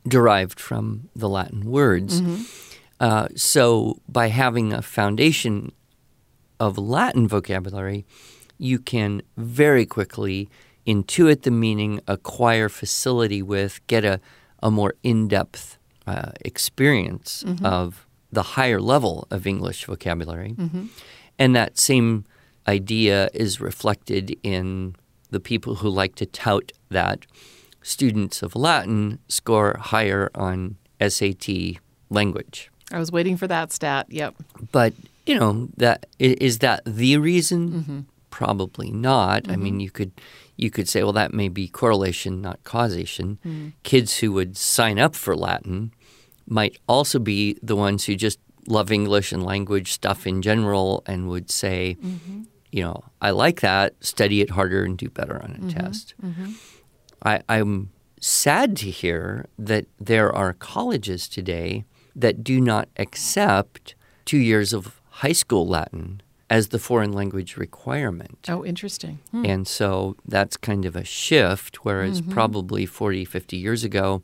derived 0.09 0.59
from 0.59 1.09
the 1.15 1.29
Latin 1.29 1.71
words. 1.71 2.23
Uh, 3.01 3.29
so, 3.37 4.01
by 4.09 4.29
having 4.29 4.73
a 4.73 4.81
foundation 4.81 5.73
of 6.61 6.79
Latin 6.79 7.27
vocabulary, 7.29 8.05
you 8.59 8.79
can 8.79 9.23
very 9.37 9.87
quickly 9.87 10.49
intuit 10.87 11.43
the 11.43 11.51
meaning, 11.51 12.01
acquire 12.07 12.69
facility 12.69 13.43
with, 13.43 13.81
get 13.87 14.05
a, 14.05 14.21
a 14.63 14.71
more 14.71 14.95
in 15.03 15.29
depth 15.29 15.79
uh, 16.07 16.33
experience 16.45 17.45
of 17.63 18.07
the 18.31 18.43
higher 18.43 18.81
level 18.81 19.27
of 19.31 19.47
English 19.47 19.87
vocabulary. 19.87 20.55
And 21.39 21.57
that 21.57 21.79
same 21.79 22.25
idea 22.69 23.31
is 23.35 23.61
reflected 23.61 24.37
in 24.43 24.97
the 25.31 25.41
people 25.41 25.77
who 25.77 25.89
like 25.89 26.15
to 26.17 26.27
tout 26.27 26.73
that 26.91 27.27
students 27.83 28.43
of 28.43 28.55
Latin 28.55 29.19
score 29.29 29.77
higher 29.81 30.31
on 30.35 30.77
SAT 31.01 31.49
language. 32.11 32.71
I 32.93 32.99
was 32.99 33.11
waiting 33.11 33.37
for 33.37 33.47
that 33.49 33.73
stat. 33.73 34.07
Yep. 34.11 34.35
But, 34.73 34.93
you 35.27 35.39
know, 35.39 35.69
that 35.77 36.07
is 36.19 36.59
that 36.59 36.83
the 36.85 37.17
reason? 37.19 37.71
Mm-hmm. 37.71 38.01
Probably 38.31 38.91
not. 38.91 39.49
I 39.49 39.57
mean, 39.57 39.75
mm-hmm. 39.75 39.81
you 39.81 39.91
could 39.91 40.13
you 40.57 40.71
could 40.71 40.89
say, 40.89 41.03
well, 41.03 41.13
that 41.13 41.33
may 41.33 41.49
be 41.49 41.69
correlation, 41.69 42.41
not 42.41 42.63
causation. 42.65 43.39
Mm-hmm. 43.45 43.69
Kids 43.83 44.19
who 44.19 44.33
would 44.33 44.57
sign 44.57 44.99
up 44.99 45.15
for 45.15 45.37
Latin 45.37 45.93
might 46.47 46.79
also 46.89 47.19
be 47.19 47.59
the 47.63 47.77
ones 47.77 48.05
who 48.05 48.17
just 48.17 48.39
love 48.67 48.91
English 48.93 49.33
and 49.33 49.43
language 49.43 49.93
stuff 49.93 50.27
in 50.27 50.43
general 50.43 51.03
and 51.07 51.29
would 51.29 51.51
say, 51.51 51.97
you 52.71 52.83
know, 52.83 53.05
I 53.21 53.31
like 53.31 53.61
that, 53.61 53.95
study 54.01 54.41
it 54.41 54.51
harder 54.51 54.85
and 54.85 54.97
do 54.97 55.09
better 55.09 55.43
on 55.43 55.53
a 55.53 55.73
test. 55.73 56.15
I, 57.23 57.43
I'm 57.49 57.91
sad 58.21 58.77
to 58.79 58.91
hear 58.91 59.47
that 59.59 59.87
there 60.01 60.33
are 60.33 60.53
colleges 60.55 61.29
today 61.29 61.85
that 62.17 62.45
do 62.45 62.61
not 62.61 62.89
accept 62.97 63.95
two 64.25 64.39
years 64.39 64.73
of 64.73 65.01
high 65.15 65.33
school 65.33 65.67
Latin 65.67 66.21
as 66.51 66.69
the 66.69 66.79
foreign 66.79 67.13
language 67.13 67.57
requirement. 67.57 68.39
Oh, 68.49 68.65
interesting. 68.65 69.21
Hmm. 69.31 69.47
And 69.47 69.69
so 69.69 70.17
that's 70.27 70.57
kind 70.57 70.85
of 70.85 70.97
a 70.97 71.05
shift, 71.05 71.85
whereas 71.85 72.21
mm-hmm. 72.21 72.33
probably 72.33 72.85
40, 72.85 73.25
50 73.25 73.57
years 73.57 73.85
ago, 73.85 74.23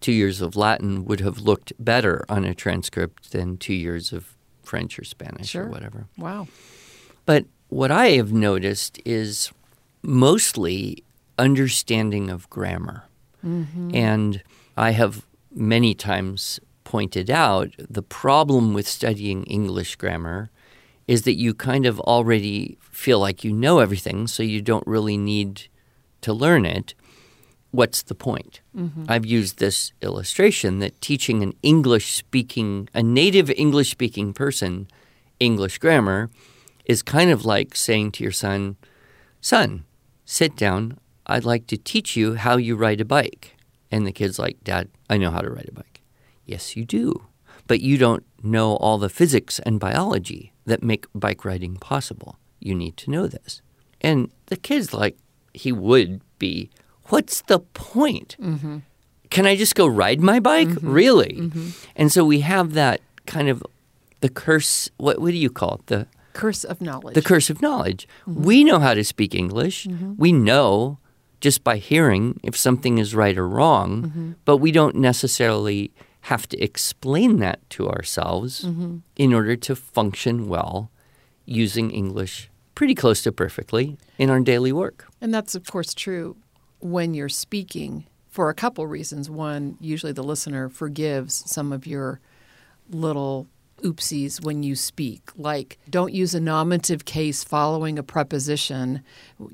two 0.00 0.12
years 0.12 0.40
of 0.40 0.56
Latin 0.56 1.04
would 1.04 1.20
have 1.20 1.38
looked 1.38 1.72
better 1.78 2.24
on 2.28 2.44
a 2.44 2.54
transcript 2.54 3.32
than 3.32 3.56
two 3.56 3.74
years 3.74 4.12
of 4.12 4.36
French 4.62 4.98
or 4.98 5.04
Spanish 5.04 5.48
Sure. 5.48 5.64
or 5.64 5.70
whatever. 5.70 6.06
Wow. 6.18 6.48
But 7.26 7.46
what 7.68 7.90
I 7.90 8.10
have 8.10 8.32
noticed 8.32 9.00
is 9.04 9.52
mostly 10.02 11.02
understanding 11.38 12.28
of 12.28 12.50
grammar. 12.50 13.04
Mm-hmm. 13.44 13.94
And 13.94 14.42
I 14.76 14.90
have 14.90 15.24
many 15.54 15.94
times 15.94 16.60
pointed 16.84 17.30
out 17.30 17.70
the 17.78 18.02
problem 18.02 18.74
with 18.74 18.86
studying 18.86 19.44
English 19.44 19.96
grammar 19.96 20.50
is 21.06 21.22
that 21.22 21.34
you 21.34 21.52
kind 21.52 21.86
of 21.86 22.00
already 22.00 22.78
feel 22.80 23.18
like 23.18 23.44
you 23.44 23.52
know 23.52 23.78
everything, 23.80 24.26
so 24.26 24.42
you 24.42 24.62
don't 24.62 24.86
really 24.86 25.16
need 25.16 25.68
to 26.22 26.32
learn 26.32 26.64
it. 26.64 26.94
What's 27.70 28.02
the 28.02 28.14
point? 28.14 28.60
Mm-hmm. 28.76 29.04
I've 29.08 29.26
used 29.26 29.58
this 29.58 29.92
illustration 30.00 30.78
that 30.78 31.00
teaching 31.00 31.42
an 31.42 31.54
English 31.62 32.14
speaking, 32.14 32.88
a 32.94 33.02
native 33.02 33.50
English 33.50 33.90
speaking 33.90 34.32
person 34.32 34.86
English 35.40 35.78
grammar 35.78 36.30
is 36.84 37.02
kind 37.02 37.30
of 37.30 37.44
like 37.44 37.74
saying 37.74 38.12
to 38.12 38.22
your 38.22 38.32
son, 38.32 38.76
Son, 39.40 39.84
sit 40.24 40.56
down. 40.56 40.98
I'd 41.26 41.44
like 41.44 41.66
to 41.66 41.76
teach 41.76 42.16
you 42.16 42.34
how 42.34 42.56
you 42.56 42.76
ride 42.76 43.00
a 43.00 43.04
bike. 43.04 43.56
And 43.90 44.06
the 44.06 44.12
kid's 44.12 44.38
like, 44.38 44.62
Dad, 44.64 44.88
I 45.10 45.18
know 45.18 45.30
how 45.30 45.40
to 45.40 45.50
ride 45.50 45.68
a 45.68 45.72
bike. 45.72 45.93
Yes, 46.46 46.76
you 46.76 46.84
do. 46.84 47.24
But 47.66 47.80
you 47.80 47.96
don't 47.96 48.24
know 48.42 48.76
all 48.76 48.98
the 48.98 49.08
physics 49.08 49.58
and 49.60 49.80
biology 49.80 50.52
that 50.66 50.82
make 50.82 51.06
bike 51.14 51.44
riding 51.44 51.76
possible. 51.76 52.38
You 52.60 52.74
need 52.74 52.96
to 52.98 53.10
know 53.10 53.26
this. 53.26 53.62
And 54.00 54.30
the 54.46 54.56
kid's 54.56 54.92
like, 54.92 55.16
he 55.54 55.72
would 55.72 56.20
be, 56.38 56.70
What's 57.08 57.42
the 57.42 57.58
point? 57.60 58.36
Mm-hmm. 58.40 58.78
Can 59.30 59.46
I 59.46 59.56
just 59.56 59.74
go 59.74 59.86
ride 59.86 60.20
my 60.20 60.40
bike? 60.40 60.68
Mm-hmm. 60.68 60.90
Really? 60.90 61.34
Mm-hmm. 61.38 61.68
And 61.96 62.10
so 62.12 62.24
we 62.24 62.40
have 62.40 62.72
that 62.74 63.00
kind 63.26 63.48
of 63.48 63.62
the 64.20 64.28
curse. 64.30 64.88
What, 64.96 65.20
what 65.20 65.30
do 65.32 65.36
you 65.36 65.50
call 65.50 65.74
it? 65.76 65.86
The 65.86 66.06
Curse 66.32 66.64
of 66.64 66.80
knowledge. 66.80 67.14
the 67.14 67.22
curse 67.22 67.48
of 67.48 67.62
knowledge. 67.62 68.08
We 68.26 68.64
know 68.64 68.80
how 68.80 68.92
to 68.94 69.04
speak 69.04 69.34
English. 69.36 69.86
We 70.16 70.32
know 70.32 70.98
just 71.40 71.62
by 71.62 71.76
hearing 71.76 72.40
if 72.42 72.56
something 72.56 72.98
is 72.98 73.14
right 73.14 73.38
or 73.38 73.46
wrong, 73.48 74.34
but 74.44 74.56
we 74.56 74.72
don't 74.72 74.96
necessarily 74.96 75.92
have 76.24 76.48
to 76.48 76.58
explain 76.62 77.38
that 77.38 77.60
to 77.68 77.88
ourselves 77.88 78.64
mm-hmm. 78.64 78.98
in 79.16 79.34
order 79.34 79.56
to 79.56 79.76
function 79.76 80.48
well 80.48 80.90
using 81.44 81.90
English 81.90 82.50
pretty 82.74 82.94
close 82.94 83.22
to 83.22 83.30
perfectly 83.30 83.98
in 84.18 84.30
our 84.30 84.40
daily 84.40 84.72
work. 84.72 85.06
And 85.20 85.32
that's, 85.32 85.54
of 85.54 85.66
course, 85.70 85.92
true 85.94 86.36
when 86.80 87.12
you're 87.14 87.28
speaking 87.28 88.06
for 88.28 88.48
a 88.48 88.54
couple 88.54 88.86
reasons. 88.86 89.28
One, 89.28 89.76
usually 89.80 90.12
the 90.12 90.24
listener 90.24 90.68
forgives 90.68 91.44
some 91.46 91.72
of 91.72 91.86
your 91.86 92.20
little 92.88 93.46
oopsies 93.82 94.42
when 94.42 94.62
you 94.62 94.74
speak, 94.76 95.30
like 95.36 95.78
don't 95.90 96.12
use 96.12 96.34
a 96.34 96.40
nominative 96.40 97.04
case 97.04 97.44
following 97.44 97.98
a 97.98 98.02
preposition. 98.02 99.02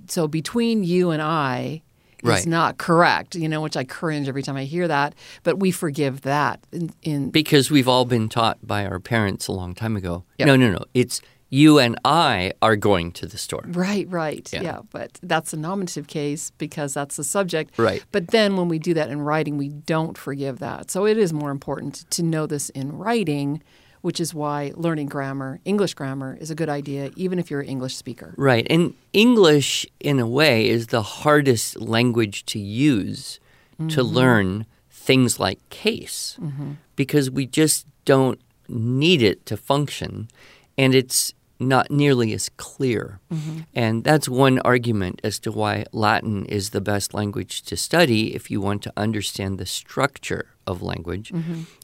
So 0.07 0.29
between 0.29 0.85
you 0.85 1.11
and 1.11 1.21
I 1.21 1.83
is 2.25 2.47
not 2.47 2.79
correct, 2.79 3.35
you 3.35 3.49
know, 3.49 3.61
which 3.61 3.77
I 3.77 3.85
cringe 3.85 4.29
every 4.29 4.43
time 4.43 4.57
I 4.57 4.65
hear 4.65 4.89
that. 4.89 5.15
But 5.43 5.59
we 5.59 5.71
forgive 5.71 6.23
that 6.23 6.61
in, 6.73 6.93
in 7.03 7.31
Because 7.31 7.71
we've 7.71 7.89
all 7.89 8.05
been 8.05 8.29
taught 8.29 8.59
by 8.67 8.87
our 8.87 9.01
parents 9.01 9.49
a 9.49 9.53
long 9.53 9.75
time 9.75 9.97
ago. 9.97 10.25
Yep. 10.39 10.47
No, 10.47 10.57
no, 10.57 10.71
no. 10.71 10.85
It's 10.95 11.21
you 11.51 11.81
and 11.81 11.99
I 12.05 12.53
are 12.63 12.77
going 12.77 13.11
to 13.13 13.27
the 13.27 13.37
store. 13.37 13.65
Right, 13.67 14.09
right. 14.09 14.49
Yeah. 14.53 14.63
Yeah. 14.63 14.81
but 14.91 15.19
that's 15.23 15.53
a 15.53 15.57
nominative 15.57 16.07
case 16.07 16.53
because 16.59 16.95
that's 16.95 17.17
the 17.17 17.25
subject. 17.25 17.77
Right. 17.77 18.05
But 18.13 18.29
then 18.29 18.57
when 18.57 18.69
we 18.69 18.79
do 18.79 18.95
that 18.95 19.11
in 19.11 19.21
writing, 19.21 19.59
we 19.59 19.69
don't 19.69 20.17
forgive 20.17 20.61
that. 20.61 20.91
So 20.91 21.07
it 21.07 21.19
is 21.19 21.33
more 21.33 21.51
important 21.51 22.09
to 22.11 22.23
know 22.23 22.47
this 22.47 22.71
in 22.71 22.97
writing, 22.97 23.63
which 24.01 24.21
is 24.21 24.35
why 24.35 24.73
learning 24.75 25.07
grammar, 25.07 25.61
English 25.65 25.95
grammar, 25.95 26.37
is 26.41 26.51
a 26.51 26.55
good 26.55 26.69
idea, 26.69 27.11
even 27.17 27.39
if 27.39 27.51
you're 27.51 27.61
an 27.61 27.69
English 27.69 27.97
speaker. 27.97 28.35
Right. 28.37 28.67
And 28.71 28.95
English, 29.13 29.87
in 30.01 30.19
a 30.19 30.27
way, 30.27 30.69
is 30.69 30.89
the 30.89 31.03
hardest 31.03 31.81
language 31.81 32.45
to 32.47 32.59
use 32.59 33.41
to 33.79 33.85
mm-hmm. 33.85 34.15
learn 34.15 34.67
things 34.91 35.41
like 35.41 35.67
case 35.71 36.37
mm-hmm. 36.41 36.73
because 36.95 37.31
we 37.31 37.47
just 37.47 37.87
don't 38.05 38.41
need 38.69 39.23
it 39.23 39.47
to 39.47 39.57
function 39.57 40.29
and 40.77 40.95
it's 40.95 41.33
not 41.59 41.91
nearly 41.91 42.33
as 42.33 42.49
clear. 42.57 43.21
Mm-hmm. 43.33 43.61
And 43.75 44.03
that's 44.03 44.29
one 44.29 44.59
argument 44.61 45.21
as 45.23 45.39
to 45.41 45.53
why 45.53 45.85
Latin 45.93 46.47
is 46.47 46.71
the 46.71 46.81
best 46.81 47.13
language 47.13 47.63
to 47.63 47.77
study 47.77 48.35
if 48.35 48.51
you 48.51 48.61
want 48.61 48.83
to 48.85 48.93
understand 48.97 49.59
the 49.59 49.67
structure 49.67 50.47
of 50.67 50.83
language 50.83 51.31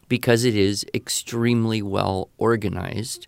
because 0.09 0.45
it 0.45 0.57
is 0.57 0.85
extremely 0.95 1.83
well 1.83 2.31
organized 2.39 3.27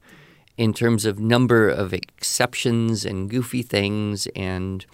in 0.57 0.73
terms 0.75 1.05
of 1.05 1.19
number 1.19 1.69
of 1.69 1.93
exceptions 1.93 3.05
and 3.05 3.31
goofy 3.31 3.63
things 3.63 4.27
and 4.35 4.85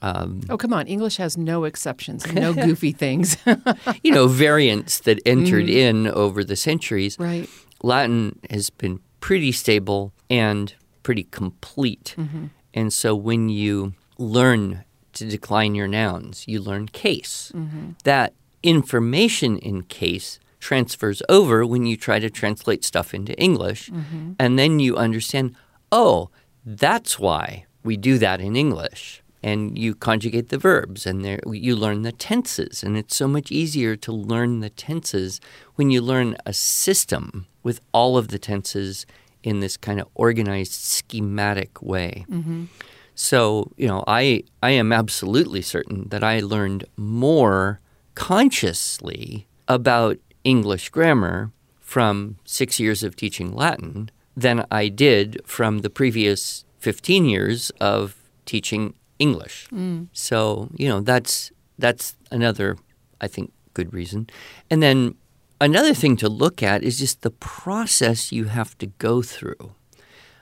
um, 0.00 0.42
Oh, 0.48 0.56
come 0.56 0.72
on. 0.72 0.86
English 0.86 1.16
has 1.16 1.36
no 1.36 1.64
exceptions, 1.64 2.32
no 2.32 2.52
goofy 2.66 2.92
things. 2.92 3.36
you 4.04 4.12
know 4.12 4.28
variants 4.28 5.00
that 5.00 5.20
entered 5.26 5.66
mm. 5.66 5.74
in 5.74 6.06
over 6.06 6.44
the 6.44 6.56
centuries. 6.56 7.18
right. 7.18 7.48
Latin 7.82 8.38
has 8.50 8.70
been 8.70 9.00
pretty 9.20 9.52
stable 9.52 10.12
and 10.28 10.74
pretty 11.02 11.24
complete. 11.24 12.14
Mm-hmm. 12.16 12.46
And 12.74 12.92
so 12.92 13.14
when 13.14 13.48
you 13.48 13.94
learn 14.18 14.84
to 15.14 15.24
decline 15.24 15.74
your 15.74 15.88
nouns, 15.88 16.46
you 16.48 16.60
learn 16.60 16.88
case. 16.88 17.52
Mm-hmm. 17.54 17.90
That 18.04 18.34
information 18.62 19.58
in 19.58 19.82
case 19.82 20.38
transfers 20.58 21.22
over 21.28 21.64
when 21.64 21.86
you 21.86 21.96
try 21.96 22.18
to 22.18 22.30
translate 22.30 22.84
stuff 22.84 23.14
into 23.14 23.38
English. 23.38 23.90
Mm-hmm. 23.90 24.32
And 24.38 24.58
then 24.58 24.80
you 24.80 24.96
understand, 24.96 25.54
oh, 25.92 26.30
that's 26.64 27.18
why 27.18 27.66
we 27.82 27.96
do 27.96 28.18
that 28.18 28.40
in 28.40 28.56
English. 28.56 29.22
And 29.40 29.78
you 29.78 29.94
conjugate 29.94 30.48
the 30.48 30.58
verbs 30.58 31.06
and 31.06 31.24
there, 31.24 31.38
you 31.46 31.76
learn 31.76 32.02
the 32.02 32.12
tenses. 32.12 32.82
And 32.82 32.96
it's 32.96 33.14
so 33.14 33.28
much 33.28 33.52
easier 33.52 33.94
to 33.96 34.12
learn 34.12 34.60
the 34.60 34.70
tenses 34.70 35.40
when 35.76 35.90
you 35.90 36.02
learn 36.02 36.36
a 36.44 36.52
system 36.52 37.46
with 37.62 37.80
all 37.92 38.18
of 38.18 38.28
the 38.28 38.38
tenses 38.38 39.06
in 39.44 39.60
this 39.60 39.76
kind 39.76 40.00
of 40.00 40.08
organized, 40.14 40.72
schematic 40.72 41.80
way. 41.80 42.26
Mm-hmm. 42.28 42.64
So, 43.14 43.72
you 43.76 43.86
know, 43.86 44.02
I, 44.06 44.42
I 44.62 44.70
am 44.70 44.92
absolutely 44.92 45.62
certain 45.62 46.08
that 46.08 46.24
I 46.24 46.40
learned 46.40 46.84
more 46.96 47.80
consciously 48.14 49.46
about 49.68 50.18
English 50.48 50.88
grammar 50.88 51.52
from 51.78 52.38
six 52.44 52.80
years 52.80 53.02
of 53.02 53.14
teaching 53.14 53.54
Latin 53.54 54.10
than 54.34 54.64
I 54.70 54.88
did 54.88 55.42
from 55.44 55.80
the 55.80 55.90
previous 55.90 56.64
15 56.78 57.26
years 57.26 57.70
of 57.80 58.16
teaching 58.46 58.94
English. 59.18 59.68
Mm. 59.70 60.08
So, 60.14 60.70
you 60.74 60.88
know, 60.88 61.00
that's, 61.00 61.52
that's 61.78 62.16
another, 62.30 62.78
I 63.20 63.28
think, 63.28 63.52
good 63.74 63.92
reason. 63.92 64.30
And 64.70 64.82
then 64.82 65.16
another 65.60 65.92
thing 65.92 66.16
to 66.16 66.30
look 66.30 66.62
at 66.62 66.82
is 66.82 66.98
just 66.98 67.20
the 67.20 67.30
process 67.30 68.32
you 68.32 68.44
have 68.44 68.78
to 68.78 68.86
go 68.86 69.20
through 69.20 69.74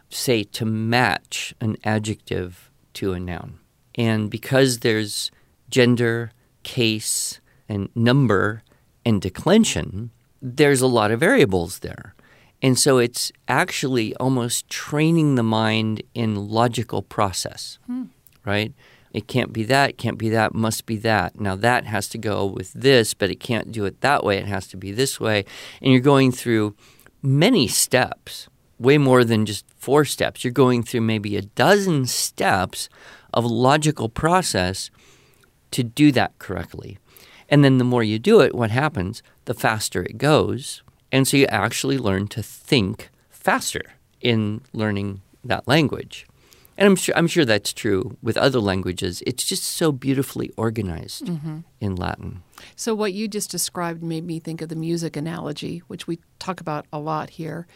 say 0.09 0.45
to 0.45 0.65
match 0.65 1.53
an 1.61 1.77
adjective 1.83 2.71
to 2.95 3.13
a 3.13 3.19
noun. 3.19 3.59
And 3.97 4.31
because 4.31 4.79
there's 4.79 5.33
gender, 5.69 6.31
case, 6.63 7.41
and 7.69 7.89
number 7.97 8.63
and 9.07 9.23
declension, 9.23 10.11
there's 10.43 10.83
a 10.83 10.87
lot 10.89 11.13
of 11.13 11.21
variables 11.21 11.79
there. 11.79 12.15
And 12.61 12.77
so 12.77 12.99
it's 12.99 13.31
actually 13.47 14.17
almost 14.17 14.69
training 14.69 15.37
the 15.37 15.45
mind 15.45 16.03
in 16.13 16.49
logical 16.49 17.03
process, 17.03 17.79
hmm. 17.87 18.07
right? 18.45 18.75
It 19.13 19.29
can't 19.29 19.53
be 19.53 19.63
that, 19.65 19.97
can't 19.97 20.19
be 20.19 20.29
that, 20.31 20.55
must 20.55 20.87
be 20.87 20.97
that. 20.99 21.39
Now 21.39 21.55
that 21.55 21.85
has 21.85 22.09
to 22.11 22.19
go 22.19 22.45
with 22.45 22.73
this, 22.73 23.15
but 23.15 23.31
it 23.31 23.39
can't 23.39 23.71
do 23.71 23.85
it 23.85 24.01
that 24.01 24.25
way. 24.25 24.39
It 24.39 24.47
has 24.47 24.67
to 24.69 24.77
be 24.77 24.91
this 24.91 25.21
way. 25.21 25.45
And 25.81 25.93
you're 25.93 26.01
going 26.01 26.33
through 26.33 26.75
many 27.23 27.69
steps, 27.69 28.49
way 28.79 28.99
more 28.99 29.23
than 29.23 29.47
just 29.47 29.65
four 29.79 30.05
steps. 30.05 30.43
You're 30.43 30.53
going 30.53 30.83
through 30.83 31.03
maybe 31.03 31.37
a 31.37 31.43
dozen 31.43 32.07
steps 32.07 32.89
of 33.33 33.45
logical 33.45 34.09
process 34.09 34.91
to 35.71 35.85
do 35.85 36.11
that 36.13 36.39
correctly. 36.39 36.99
And 37.49 37.65
then 37.65 37.79
the 37.79 37.85
more 37.85 38.03
you 38.03 38.19
do 38.19 38.41
it, 38.41 38.55
what 38.55 38.71
happens? 38.71 39.23
The 39.45 39.55
faster 39.55 40.03
it 40.03 40.19
goes. 40.19 40.83
And 41.13 41.27
so 41.27 41.37
you 41.37 41.47
actually 41.47 41.99
learn 41.99 42.29
to 42.29 42.43
think 42.43 43.11
faster 43.31 43.83
in 44.21 44.63
learning 44.73 45.23
that 45.45 45.69
language. 45.69 46.27
And 46.79 46.87
I'm 46.87 46.97
sure, 46.97 47.17
I'm 47.17 47.27
sure 47.27 47.45
that's 47.45 47.73
true 47.73 48.17
with 48.23 48.37
other 48.37 48.59
languages. 48.59 49.23
It's 49.27 49.45
just 49.45 49.65
so 49.65 49.93
beautifully 49.93 50.51
organized 50.57 51.27
mm-hmm. 51.27 51.61
in 51.81 51.97
Latin. 51.97 52.43
So 52.75 52.95
what 52.95 53.15
you 53.15 53.29
just 53.29 53.51
described 53.51 54.03
made 54.03 54.25
me 54.25 54.41
think 54.41 54.61
of 54.61 54.69
the 54.69 54.77
music 54.77 55.17
analogy, 55.17 55.79
which 55.87 56.07
we 56.07 56.19
talk 56.39 56.61
about 56.61 56.87
a 56.93 56.99
lot 56.99 57.31
here. 57.31 57.67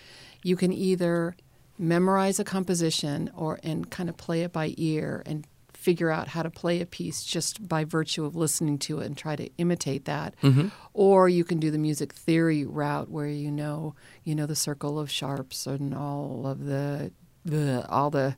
You 0.42 0.56
can 0.56 0.72
either 0.72 1.34
memorize 1.78 2.38
a 2.38 2.44
composition 2.44 3.30
or 3.34 3.58
and 3.62 3.90
kind 3.90 4.10
of 4.10 4.16
play 4.18 4.42
it 4.42 4.52
by 4.52 4.74
ear 4.76 5.22
and 5.24 5.46
figure 5.80 6.10
out 6.10 6.28
how 6.28 6.42
to 6.42 6.50
play 6.50 6.80
a 6.80 6.86
piece 6.86 7.24
just 7.24 7.66
by 7.68 7.84
virtue 7.84 8.24
of 8.24 8.36
listening 8.36 8.78
to 8.78 9.00
it 9.00 9.06
and 9.06 9.16
try 9.16 9.34
to 9.34 9.48
imitate 9.56 10.04
that. 10.04 10.34
Mm-hmm. 10.42 10.68
Or 10.92 11.28
you 11.28 11.42
can 11.44 11.58
do 11.58 11.70
the 11.70 11.78
music 11.78 12.12
theory 12.12 12.64
route 12.66 13.10
where 13.10 13.26
you 13.28 13.50
know, 13.50 13.94
you 14.22 14.34
know 14.34 14.46
the 14.46 14.54
circle 14.56 14.98
of 14.98 15.10
sharps 15.10 15.66
and 15.66 15.94
all 15.94 16.46
of 16.46 16.64
the 16.66 17.12
the 17.44 17.86
all 17.88 18.10
the 18.10 18.36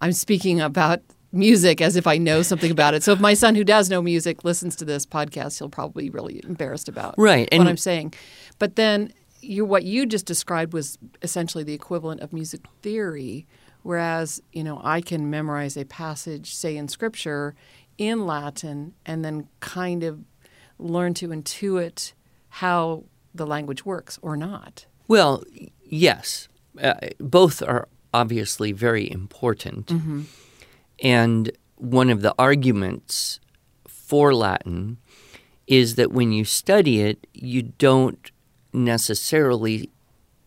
I'm 0.00 0.12
speaking 0.12 0.60
about 0.60 1.00
music 1.32 1.80
as 1.80 1.94
if 1.94 2.06
I 2.06 2.16
know 2.18 2.42
something 2.42 2.70
about 2.70 2.94
it. 2.94 3.02
So 3.02 3.12
if 3.12 3.20
my 3.20 3.34
son 3.34 3.54
who 3.54 3.62
does 3.62 3.90
know 3.90 4.00
music 4.02 4.42
listens 4.44 4.74
to 4.76 4.84
this 4.84 5.04
podcast, 5.06 5.58
he'll 5.58 5.68
probably 5.68 6.04
be 6.04 6.10
really 6.10 6.40
embarrassed 6.42 6.88
about 6.88 7.14
Right, 7.18 7.48
what 7.52 7.60
and- 7.60 7.68
I'm 7.68 7.76
saying. 7.76 8.14
But 8.58 8.76
then 8.76 9.12
you 9.42 9.64
what 9.64 9.84
you 9.84 10.06
just 10.06 10.26
described 10.26 10.72
was 10.72 10.98
essentially 11.22 11.62
the 11.64 11.74
equivalent 11.74 12.20
of 12.22 12.32
music 12.32 12.60
theory, 12.82 13.46
whereas, 13.82 14.40
you 14.52 14.64
know, 14.64 14.80
I 14.84 15.00
can 15.00 15.30
memorize 15.30 15.76
a 15.76 15.84
passage, 15.84 16.54
say 16.54 16.76
in 16.76 16.88
scripture, 16.88 17.54
in 17.98 18.26
Latin 18.26 18.94
and 19.04 19.24
then 19.24 19.48
kind 19.60 20.02
of 20.02 20.20
learn 20.78 21.14
to 21.14 21.28
intuit 21.28 22.12
how 22.48 23.04
the 23.34 23.46
language 23.46 23.84
works 23.84 24.18
or 24.22 24.36
not. 24.36 24.86
Well, 25.06 25.44
yes, 25.84 26.48
uh, 26.82 26.94
both 27.18 27.62
are 27.62 27.88
obviously 28.12 28.72
very 28.72 29.10
important. 29.10 29.90
And 31.02 31.52
one 31.76 32.10
of 32.10 32.22
the 32.22 32.34
arguments 32.38 33.40
for 33.86 34.34
Latin 34.34 34.98
is 35.66 35.94
that 35.94 36.10
when 36.10 36.32
you 36.32 36.44
study 36.44 37.00
it, 37.00 37.26
you 37.32 37.62
don't 37.62 38.30
necessarily 38.72 39.90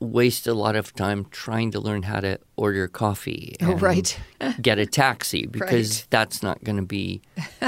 waste 0.03 0.47
a 0.47 0.53
lot 0.53 0.75
of 0.75 0.93
time 0.93 1.25
trying 1.31 1.71
to 1.71 1.79
learn 1.79 2.03
how 2.03 2.19
to 2.19 2.39
order 2.55 2.87
coffee. 2.87 3.55
Oh, 3.61 3.75
right. 3.75 4.19
get 4.61 4.77
a 4.79 4.85
taxi 4.85 5.45
because 5.45 5.99
Right. 5.99 6.07
that's 6.09 6.43
not 6.43 6.63
going 6.63 6.77
to 6.77 6.83
be 6.85 7.21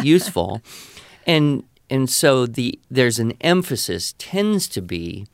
useful. 0.04 0.62
and 1.28 1.64
and 1.90 2.10
so 2.10 2.46
the 2.46 2.80
there's 2.92 3.20
an 3.20 3.34
emphasis 3.42 4.14
tends 4.18 4.68
to 4.70 4.82
be 4.82 5.26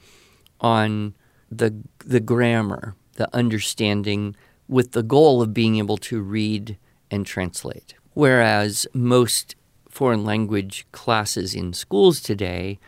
on 0.60 1.16
the 1.50 1.74
the 2.06 2.20
grammar, 2.20 2.96
the 3.16 3.28
understanding 3.36 4.36
with 4.68 4.92
the 4.92 5.04
goal 5.04 5.42
of 5.42 5.54
being 5.54 5.78
able 5.78 5.98
to 5.98 6.22
read 6.22 6.78
and 7.10 7.26
translate. 7.26 7.94
Whereas 8.14 8.88
most 8.94 9.56
foreign 9.90 10.24
language 10.24 10.86
classes 10.92 11.54
in 11.54 11.74
schools 11.74 12.22
today 12.22 12.80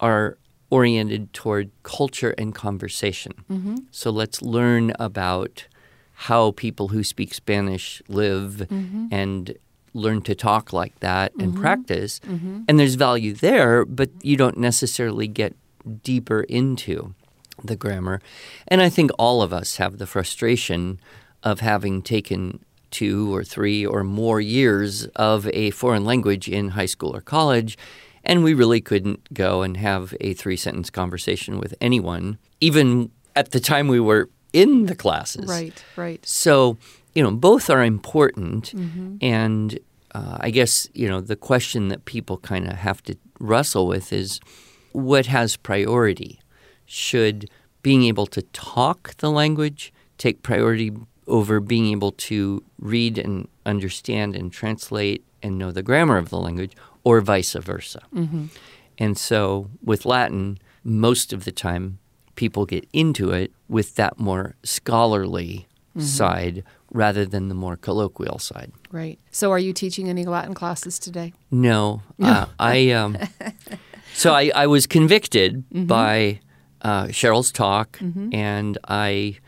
are 0.00 0.36
oriented 0.72 1.30
toward 1.34 1.70
culture 1.82 2.34
and 2.38 2.54
conversation. 2.54 3.34
Mm-hmm. 3.50 3.76
So 3.90 4.10
let's 4.10 4.40
learn 4.40 4.94
about 4.98 5.66
how 6.14 6.52
people 6.52 6.88
who 6.88 7.04
speak 7.04 7.34
Spanish 7.34 8.00
live 8.08 8.66
mm-hmm. 8.70 9.08
and 9.10 9.54
learn 9.92 10.22
to 10.22 10.34
talk 10.34 10.72
like 10.72 10.98
that 11.00 11.34
and 11.38 11.52
mm-hmm. 11.52 11.60
practice. 11.60 12.20
And 12.68 12.80
there's 12.80 12.94
value 12.94 13.34
there, 13.34 13.84
but 13.84 14.08
you 14.22 14.38
don't 14.38 14.56
necessarily 14.56 15.28
get 15.28 15.54
deeper 16.02 16.40
into 16.44 17.14
the 17.62 17.76
grammar. 17.76 18.22
And 18.66 18.80
I 18.80 18.88
think 18.88 19.10
all 19.18 19.42
of 19.42 19.52
us 19.52 19.76
have 19.76 19.98
the 19.98 20.06
frustration 20.06 20.98
of 21.42 21.60
having 21.60 22.00
taken 22.00 22.64
two 22.90 23.34
or 23.34 23.44
three 23.44 23.84
or 23.84 24.04
more 24.04 24.40
years 24.40 25.06
of 25.16 25.48
a 25.48 25.70
foreign 25.72 26.06
language 26.06 26.48
in 26.48 26.70
high 26.70 26.86
school 26.86 27.14
or 27.14 27.20
college, 27.20 27.76
and 28.24 28.44
we 28.44 28.54
really 28.54 28.80
couldn't 28.80 29.32
go 29.34 29.62
and 29.62 29.76
have 29.76 30.14
a 30.20 30.34
three 30.34 30.56
sentence 30.56 30.90
conversation 30.90 31.58
with 31.58 31.74
anyone, 31.80 32.38
even 32.60 33.10
at 33.34 33.50
the 33.50 33.60
time 33.60 33.88
we 33.88 34.00
were 34.00 34.28
in 34.52 34.86
the 34.86 34.94
classes. 34.94 35.46
Right, 35.46 35.82
right. 35.96 36.24
So, 36.26 36.76
you 37.14 37.22
know, 37.22 37.30
both 37.30 37.70
are 37.70 37.82
important. 37.82 38.72
And 39.22 39.78
uh, 40.14 40.38
I 40.40 40.50
guess, 40.50 40.88
you 40.92 41.08
know, 41.08 41.20
the 41.20 41.36
question 41.36 41.88
that 41.88 42.04
people 42.04 42.38
kind 42.38 42.66
of 42.68 42.74
have 42.74 43.02
to 43.04 43.16
wrestle 43.40 43.86
with 43.86 44.12
is 44.12 44.40
what 44.92 45.26
has 45.26 45.56
priority? 45.56 46.40
Should 46.86 47.48
being 47.82 48.04
able 48.04 48.26
to 48.26 48.42
talk 48.52 49.16
the 49.16 49.30
language 49.30 49.92
take 50.18 50.42
priority 50.42 50.92
over 51.26 51.60
being 51.60 51.86
able 51.86 52.12
to 52.12 52.62
read 52.78 53.18
and 53.18 53.48
understand 53.64 54.36
and 54.36 54.52
translate 54.52 55.24
and 55.42 55.58
know 55.58 55.72
the 55.72 55.82
grammar 55.82 56.16
of 56.18 56.28
the 56.30 56.38
language, 56.38 56.72
or 57.04 57.20
vice 57.20 57.52
versa? 57.54 58.00
And 58.98 59.16
so 59.18 59.70
with 59.82 60.04
Latin, 60.04 60.58
most 60.84 61.32
of 61.32 61.44
the 61.44 61.52
time, 61.52 61.98
people 62.36 62.66
get 62.66 62.88
into 62.92 63.30
it 63.30 63.52
with 63.68 63.94
that 63.96 64.18
more 64.18 64.54
scholarly 64.62 65.66
side 65.98 66.64
rather 66.90 67.26
than 67.26 67.48
the 67.48 67.54
more 67.54 67.76
colloquial 67.76 68.38
side. 68.38 68.72
Right. 68.90 69.18
So 69.30 69.50
are 69.50 69.58
you 69.58 69.72
teaching 69.74 70.08
any 70.08 70.24
Latin 70.24 70.54
classes 70.54 70.98
today? 70.98 71.32
No, 71.50 72.02
uh, 72.22 72.46
I. 72.58 72.90
Um, 72.92 73.18
so 74.14 74.32
I, 74.34 74.50
I 74.54 74.66
was 74.66 74.86
convicted 74.86 75.64
Mm-hmm. 75.72 75.86
by 75.86 76.40
uh, 76.82 77.04
Cheryl's 77.06 77.52
talk, 77.52 77.98
and 78.32 78.76
I, 78.88 79.38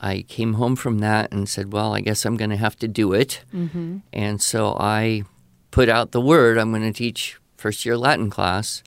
I 0.00 0.22
came 0.22 0.54
home 0.54 0.76
from 0.76 0.98
that 1.00 1.30
and 1.32 1.48
said, 1.48 1.72
"Well, 1.72 1.94
I 1.94 2.00
guess 2.00 2.24
I'm 2.24 2.36
going 2.36 2.50
to 2.50 2.56
have 2.56 2.76
to 2.76 2.88
do 2.88 3.12
it." 3.12 3.44
Mm-hmm. 3.54 3.98
And 4.12 4.40
so 4.40 4.76
I 4.80 5.24
put 5.70 5.88
out 5.88 6.12
the 6.12 6.20
word. 6.20 6.56
I'm 6.58 6.70
going 6.70 6.82
to 6.82 6.92
teach 6.92 7.38
first 7.56 7.84
year 7.84 7.96
Latin 7.98 8.30
class, 8.30 8.82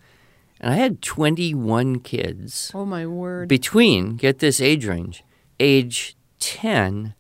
and 0.60 0.74
I 0.74 0.78
had 0.78 1.02
21 1.02 2.00
kids 2.00 2.72
Oh 2.74 2.86
my 2.86 3.06
word. 3.06 3.48
between 3.48 4.16
get 4.18 4.40
this 4.40 4.60
age 4.60 4.86
range, 4.86 5.24
age 5.60 6.16
10 6.40 7.14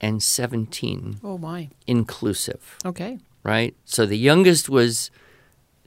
and 0.00 0.22
17 0.22 1.20
oh 1.24 1.38
my. 1.38 1.70
inclusive 1.86 2.76
Okay. 2.84 3.18
right? 3.42 3.74
So 3.84 4.04
the 4.06 4.18
youngest 4.18 4.68
was 4.68 5.10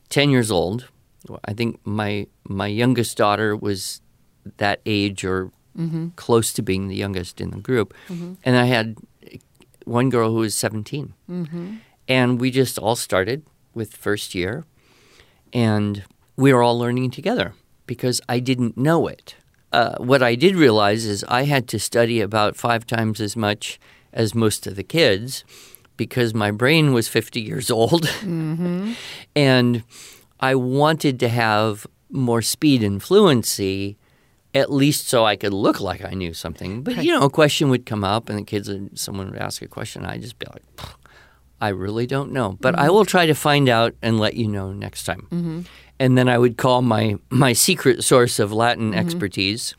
10 0.10 0.30
years 0.32 0.50
old. 0.50 0.88
I 1.46 1.54
think 1.54 1.80
my 1.86 2.26
my 2.48 2.68
youngest 2.68 3.18
daughter 3.18 3.56
was 3.56 4.02
that 4.58 4.80
age 4.86 5.24
or 5.26 5.52
Mm-hmm. 5.80 6.08
close 6.18 6.52
to 6.54 6.62
being 6.62 6.90
the 6.90 6.96
youngest 6.96 7.40
in 7.40 7.52
the 7.52 7.58
group. 7.58 7.94
Mm-hmm. 8.10 8.34
And 8.44 8.58
I 8.58 8.66
had 8.66 8.98
one 9.86 10.10
girl 10.10 10.32
who 10.32 10.40
was 10.40 10.54
17. 10.56 11.14
Mm-hmm. 11.30 11.76
And 12.08 12.42
we 12.42 12.52
just 12.52 12.78
all 12.78 12.98
started 12.98 13.46
with 13.74 13.96
first 13.96 14.36
year 14.36 14.66
and 15.54 16.04
we 16.36 16.54
were 16.54 16.64
all 16.64 16.78
learning 16.78 17.12
together 17.12 17.54
because 17.86 18.22
I 18.28 18.40
didn't 18.40 18.78
know 18.78 19.08
it. 19.08 19.36
Uh, 19.72 19.96
what 19.98 20.24
I 20.24 20.36
did 20.36 20.56
realize 20.56 21.06
is 21.06 21.24
I 21.28 21.44
had 21.44 21.68
to 21.70 21.80
study 21.80 22.22
about 22.22 22.56
five 22.56 22.88
times 22.88 23.22
as 23.22 23.36
much 23.36 23.80
as 24.12 24.34
most 24.34 24.66
of 24.66 24.76
the 24.76 24.84
kids 24.84 25.44
because 25.96 26.34
my 26.34 26.50
brain 26.50 26.94
was 26.94 27.08
50 27.08 27.42
years 27.42 27.70
old. 27.70 28.10
and 29.36 29.84
I 30.40 30.56
wanted 30.56 31.20
to 31.20 31.30
have 31.30 31.86
more 32.10 32.42
speed 32.42 32.84
and 32.84 33.02
fluency, 33.04 33.98
at 34.54 34.72
least 34.72 35.08
so 35.08 35.26
I 35.26 35.36
could 35.36 35.54
look 35.54 35.80
like 35.80 36.04
I 36.04 36.12
knew 36.12 36.34
something. 36.34 36.82
But, 36.84 37.04
you 37.04 37.12
know, 37.12 37.26
a 37.26 37.30
question 37.30 37.70
would 37.70 37.86
come 37.86 38.04
up 38.04 38.30
and 38.30 38.40
the 38.40 38.44
kids, 38.44 38.70
would, 38.70 38.98
someone 38.98 39.32
would 39.32 39.40
ask 39.40 39.62
a 39.62 39.68
question, 39.68 40.06
I'd 40.06 40.22
just 40.22 40.40
be 40.40 40.48
like, 40.52 40.64
I 41.62 41.70
really 41.70 42.08
don't 42.08 42.32
know, 42.32 42.58
but 42.60 42.78
I 42.78 42.84
mm-hmm. 42.84 42.94
will 42.94 43.06
try 43.06 43.26
to 43.26 43.36
find 43.36 43.68
out 43.68 43.94
and 44.02 44.20
let 44.20 44.36
you 44.36 44.48
know 44.48 44.72
next 44.72 45.04
time. 45.04 45.28
Mm-hmm. 45.32 45.62
And 46.00 46.18
then 46.18 46.30
I 46.30 46.38
would 46.38 46.58
call 46.58 46.82
my 46.82 47.18
my 47.30 47.52
secret 47.52 48.04
source 48.06 48.40
of 48.40 48.54
Latin 48.54 48.92
mm-hmm. 48.92 49.00
expertise, 49.00 49.76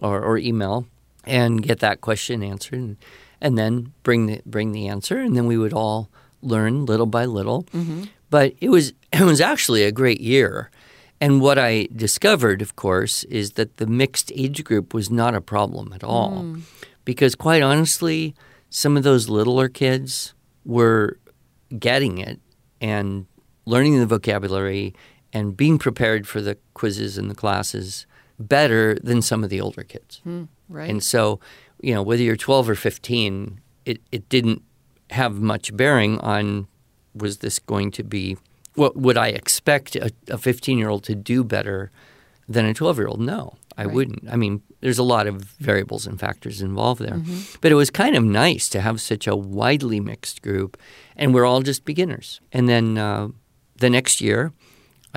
or, 0.00 0.20
or 0.20 0.36
email, 0.38 0.86
and 1.24 1.62
get 1.62 1.78
that 1.78 2.00
question 2.00 2.42
answered, 2.42 2.78
and, 2.78 2.96
and 3.40 3.56
then 3.56 3.92
bring 4.02 4.26
the 4.26 4.40
bring 4.44 4.72
the 4.72 4.88
answer, 4.88 5.18
and 5.18 5.36
then 5.36 5.46
we 5.46 5.56
would 5.56 5.72
all 5.72 6.08
learn 6.42 6.86
little 6.86 7.06
by 7.06 7.24
little. 7.24 7.66
But 8.30 8.54
it 8.60 8.70
was 8.70 8.92
it 9.12 9.22
was 9.22 9.40
actually 9.40 9.84
a 9.84 9.92
great 9.92 10.20
year, 10.20 10.70
And 11.20 11.40
what 11.40 11.58
I 11.58 11.88
discovered, 11.94 12.62
of 12.62 12.76
course, 12.76 13.24
is 13.24 13.52
that 13.52 13.76
the 13.76 13.86
mixed 13.86 14.32
age 14.34 14.64
group 14.64 14.94
was 14.94 15.10
not 15.10 15.34
a 15.34 15.40
problem 15.40 15.92
at 15.92 16.02
all. 16.02 16.40
Hmm. 16.40 16.60
Because 17.04 17.34
quite 17.34 17.62
honestly, 17.62 18.34
some 18.70 18.96
of 18.96 19.02
those 19.02 19.28
littler 19.28 19.68
kids 19.68 20.34
were 20.64 21.18
getting 21.78 22.18
it 22.18 22.40
and 22.80 23.26
learning 23.66 23.98
the 23.98 24.06
vocabulary 24.06 24.94
and 25.32 25.56
being 25.56 25.78
prepared 25.78 26.26
for 26.26 26.40
the 26.40 26.56
quizzes 26.74 27.18
and 27.18 27.30
the 27.30 27.34
classes 27.34 28.06
better 28.38 28.96
than 29.02 29.20
some 29.20 29.44
of 29.44 29.50
the 29.50 29.60
older 29.60 29.82
kids. 29.82 30.20
Hmm, 30.24 30.44
right. 30.68 30.88
And 30.88 31.02
so, 31.02 31.40
you 31.82 31.94
know, 31.94 32.02
whether 32.02 32.22
you're 32.22 32.36
12 32.36 32.70
or 32.70 32.74
15, 32.74 33.60
it, 33.84 34.00
it 34.10 34.28
didn't 34.28 34.62
have 35.10 35.34
much 35.34 35.76
bearing 35.76 36.18
on 36.20 36.66
was 37.14 37.38
this 37.38 37.58
going 37.58 37.90
to 37.90 38.04
be 38.04 38.36
what 38.80 38.96
would 38.96 39.18
I 39.18 39.28
expect 39.28 39.94
a 39.96 40.38
15 40.38 40.78
year 40.78 40.88
old 40.88 41.04
to 41.04 41.14
do 41.14 41.44
better 41.44 41.90
than 42.48 42.64
a 42.64 42.72
12 42.72 42.98
year 42.98 43.08
old? 43.08 43.20
No, 43.20 43.42
I 43.76 43.84
Right. 43.84 43.94
wouldn't. 43.94 44.24
I 44.34 44.36
mean, 44.36 44.62
there's 44.80 44.98
a 44.98 45.02
lot 45.14 45.26
of 45.26 45.34
variables 45.70 46.06
and 46.06 46.18
factors 46.18 46.62
involved 46.62 47.00
there. 47.02 47.18
Mm-hmm. 47.18 47.58
But 47.60 47.72
it 47.72 47.74
was 47.74 47.90
kind 47.90 48.16
of 48.16 48.24
nice 48.24 48.68
to 48.70 48.80
have 48.80 48.98
such 49.00 49.26
a 49.28 49.36
widely 49.36 50.00
mixed 50.00 50.40
group, 50.42 50.78
and 51.16 51.34
we're 51.34 51.44
all 51.50 51.60
just 51.62 51.84
beginners. 51.84 52.40
And 52.52 52.68
then 52.68 52.96
uh, 52.98 53.28
the 53.76 53.90
next 53.90 54.20
year, 54.20 54.52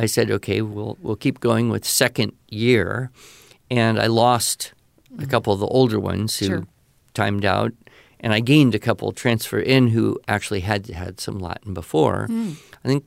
I 0.04 0.08
said, 0.08 0.30
okay, 0.32 0.62
we'll 0.62 0.98
we'll 1.02 1.22
keep 1.26 1.40
going 1.40 1.72
with 1.72 1.86
second 1.86 2.32
year, 2.50 3.10
and 3.70 3.98
I 4.06 4.08
lost 4.08 4.58
a 4.66 5.16
mm-hmm. 5.16 5.30
couple 5.32 5.54
of 5.54 5.60
the 5.60 5.68
older 5.80 6.00
ones 6.00 6.40
who 6.40 6.46
Sure. 6.48 6.64
timed 7.14 7.46
out, 7.46 7.72
and 8.20 8.34
I 8.38 8.42
gained 8.42 8.76
a 8.76 8.80
couple 8.88 9.12
transfer 9.14 9.60
in 9.76 9.88
who 9.96 10.20
actually 10.28 10.62
had 10.62 10.88
had 10.88 11.20
some 11.20 11.40
Latin 11.40 11.74
before. 11.74 12.28
Mm. 12.30 12.56
I 12.84 12.88
think 12.90 13.04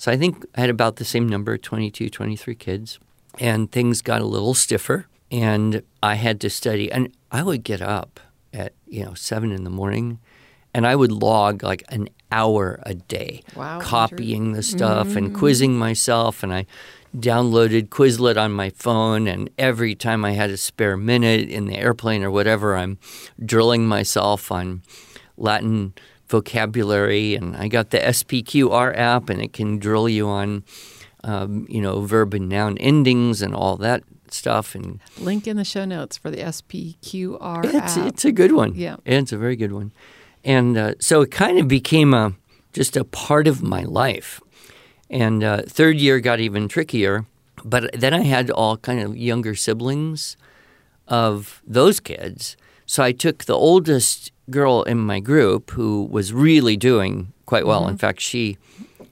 so. 0.00 0.10
I 0.10 0.16
think 0.16 0.44
I 0.54 0.62
had 0.62 0.70
about 0.70 0.96
the 0.96 1.04
same 1.04 1.28
number, 1.28 1.58
22, 1.58 2.08
23 2.08 2.54
kids, 2.54 2.98
and 3.38 3.70
things 3.70 4.00
got 4.02 4.20
a 4.20 4.26
little 4.26 4.54
stiffer, 4.54 5.06
and 5.30 5.82
I 6.02 6.14
had 6.14 6.40
to 6.40 6.50
study, 6.50 6.90
and 6.90 7.12
I 7.30 7.42
would 7.42 7.62
get 7.62 7.82
up 7.82 8.20
at 8.52 8.72
you 8.86 9.04
know 9.04 9.14
seven 9.14 9.52
in 9.52 9.64
the 9.64 9.70
morning. 9.70 10.18
And 10.72 10.86
I 10.86 10.94
would 10.94 11.10
log 11.10 11.64
like 11.64 11.82
an 11.88 12.08
hour 12.30 12.78
a 12.84 12.94
day, 12.94 13.42
Wow, 13.56 13.74
Andrew. 13.74 13.88
copying 13.88 14.52
the 14.52 14.60
mm-hmm. 14.60 14.76
stuff 14.76 15.16
and 15.16 15.34
quizzing 15.34 15.76
myself. 15.76 16.44
And 16.44 16.54
I 16.54 16.66
downloaded 17.16 17.88
Quizlet 17.88 18.36
on 18.36 18.52
my 18.52 18.70
phone. 18.70 19.26
And 19.26 19.50
every 19.58 19.94
time 19.94 20.24
I 20.24 20.32
had 20.32 20.50
a 20.50 20.56
spare 20.56 20.96
minute 20.96 21.48
in 21.48 21.66
the 21.66 21.76
airplane 21.76 22.22
or 22.22 22.30
whatever, 22.30 22.76
I'm 22.76 22.98
drilling 23.44 23.86
myself 23.86 24.52
on 24.52 24.82
Latin 25.36 25.94
vocabulary. 26.30 27.34
And 27.34 27.56
I 27.56 27.68
got 27.68 27.90
the 27.90 27.98
SPQR 27.98 28.96
app, 28.96 29.28
and 29.28 29.42
it 29.42 29.52
can 29.52 29.78
drill 29.78 30.08
you 30.08 30.28
on, 30.28 30.64
um, 31.24 31.66
you 31.68 31.82
know, 31.82 32.00
verb 32.02 32.34
and 32.34 32.48
noun 32.48 32.78
endings 32.78 33.42
and 33.42 33.54
all 33.54 33.76
that 33.78 34.02
stuff. 34.32 34.74
And 34.74 35.00
Link 35.18 35.46
in 35.46 35.56
the 35.56 35.64
show 35.64 35.84
notes 35.84 36.16
for 36.16 36.30
the 36.30 36.38
SPQR 36.38 37.64
it's 37.64 37.96
app. 37.96 38.06
it's 38.06 38.24
a 38.24 38.32
good 38.32 38.52
one. 38.52 38.74
Yeah. 38.74 38.96
it's 39.04 39.32
a 39.32 39.38
very 39.38 39.56
good 39.56 39.72
one. 39.72 39.92
And 40.44 40.78
uh, 40.78 40.94
so 41.00 41.20
it 41.20 41.30
kind 41.30 41.58
of 41.58 41.68
became 41.68 42.14
a 42.14 42.32
just 42.72 42.96
a 42.96 43.04
part 43.04 43.46
of 43.46 43.62
my 43.62 43.82
life. 43.82 44.40
And 45.10 45.42
uh, 45.42 45.62
third 45.66 45.96
year 45.96 46.20
got 46.20 46.40
even 46.40 46.68
trickier. 46.68 47.26
But 47.64 47.90
then 47.92 48.14
I 48.14 48.22
had 48.22 48.50
all 48.50 48.76
kind 48.76 49.00
of 49.00 49.16
younger 49.16 49.54
siblings 49.54 50.36
of 51.08 51.60
those 51.66 52.00
kids. 52.00 52.56
So 52.86 53.02
I 53.02 53.12
took 53.12 53.44
the 53.44 53.56
oldest 53.56 54.32
girl 54.50 54.82
in 54.82 54.98
my 54.98 55.20
group 55.20 55.70
who 55.70 56.04
was 56.10 56.32
really 56.32 56.76
doing 56.76 57.32
quite 57.46 57.66
well. 57.66 57.88
In 57.88 57.96
fact, 57.98 58.20
she 58.20 58.56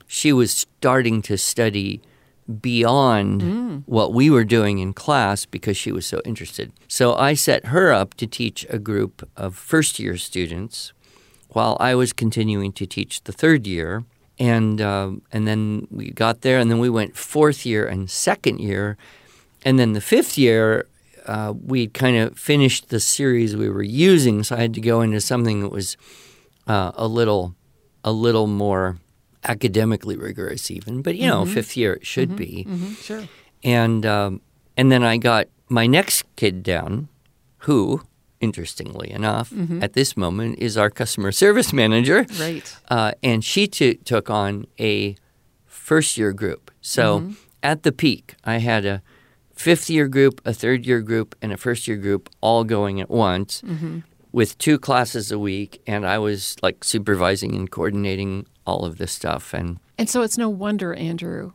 she 0.07 0.33
was 0.33 0.51
starting 0.53 1.23
to 1.23 1.37
study 1.37 2.01
beyond 2.61 3.43
what 3.87 4.15
we 4.15 4.31
were 4.31 4.45
doing 4.45 4.79
in 4.79 4.93
class 4.95 5.45
because 5.45 5.77
she 5.77 5.93
was 5.93 6.07
so 6.07 6.21
interested. 6.25 6.73
So 6.89 7.15
I 7.15 7.35
set 7.35 7.67
her 7.67 7.93
up 7.93 8.15
to 8.15 8.27
teach 8.27 8.67
a 8.71 8.79
group 8.79 9.29
of 9.37 9.55
first 9.55 9.99
year 9.99 10.17
students 10.17 10.93
while 11.49 11.77
I 11.79 11.95
was 11.95 12.13
continuing 12.15 12.73
to 12.73 12.87
teach 12.87 13.23
the 13.25 13.33
third 13.33 13.67
year. 13.67 14.05
And 14.39 14.81
um, 14.81 15.23
and 15.33 15.47
then 15.49 15.89
we 15.91 16.11
got 16.11 16.43
there, 16.43 16.61
and 16.61 16.71
then 16.71 16.79
we 16.79 16.89
went 16.89 17.17
fourth 17.17 17.67
year 17.67 17.89
and 17.89 18.09
second 18.09 18.61
year, 18.61 18.97
and 19.65 19.81
then 19.81 19.95
the 19.95 20.01
fifth 20.01 20.39
year, 20.39 20.87
uh, 21.29 21.53
we'd 21.73 21.93
kind 21.95 22.17
of 22.17 22.39
finished 22.39 22.89
the 22.89 22.99
series 23.01 23.55
we 23.57 23.69
were 23.69 23.83
using, 23.83 24.43
so 24.43 24.57
I 24.57 24.61
had 24.61 24.75
to 24.75 24.81
go 24.81 25.01
into 25.03 25.21
something 25.21 25.61
that 25.61 25.71
was 25.71 25.97
uh, 26.67 26.93
a 26.95 27.07
little 27.07 27.55
a 28.05 28.13
little 28.13 28.47
more 28.47 28.97
academically 29.45 30.17
rigorous, 30.17 30.71
even. 30.71 31.03
But 31.03 31.17
you 31.17 31.27
know, 31.27 31.45
fifth 31.47 31.77
year 31.77 31.95
it 31.95 32.07
should 32.07 32.35
be 32.37 32.67
Mhm, 32.69 32.97
sure. 33.03 33.29
and 33.63 34.05
um, 34.07 34.41
and 34.77 34.91
then 34.91 35.03
I 35.03 35.17
got 35.19 35.47
my 35.69 35.87
next 35.87 36.25
kid 36.37 36.63
down, 36.63 37.09
who, 37.67 38.03
interestingly 38.41 39.11
enough, 39.11 39.53
at 39.83 39.93
this 39.93 40.17
moment 40.17 40.59
is 40.59 40.77
our 40.77 40.91
customer 40.91 41.33
service 41.33 41.73
manager, 41.73 42.27
Right. 42.41 42.77
uh, 42.89 43.13
and 43.23 43.45
she 43.45 43.67
t- 43.67 43.95
took 44.05 44.31
on 44.31 44.67
a 44.81 45.17
first 45.67 46.17
year 46.17 46.33
group. 46.33 46.71
So 46.81 47.33
at 47.63 47.83
the 47.83 47.93
peak, 47.93 48.35
I 48.45 48.59
had 48.59 48.85
a 48.87 49.03
fifth 49.59 49.91
year 49.91 50.09
group, 50.09 50.41
a 50.45 50.53
third 50.55 50.87
year 50.87 51.01
group, 51.03 51.35
and 51.43 51.53
a 51.53 51.57
first 51.57 51.89
year 51.89 51.97
group 51.97 52.31
all 52.41 52.65
going 52.65 53.01
at 53.01 53.11
once. 53.11 53.63
With 54.31 54.59
two 54.59 54.79
classes 54.79 55.33
a 55.33 55.39
week, 55.39 55.81
and 55.87 56.07
I 56.07 56.19
was 56.19 56.57
like 56.63 56.85
supervising 56.85 57.55
and 57.55 57.71
coordinating 57.71 58.47
all 58.67 58.85
of 58.85 58.99
this 58.99 59.11
stuff. 59.11 59.55
And 59.55 59.79
And 59.97 60.09
so 60.09 60.21
it's 60.23 60.37
no 60.39 60.51
wonder, 60.51 60.93
Andrew, 60.95 61.53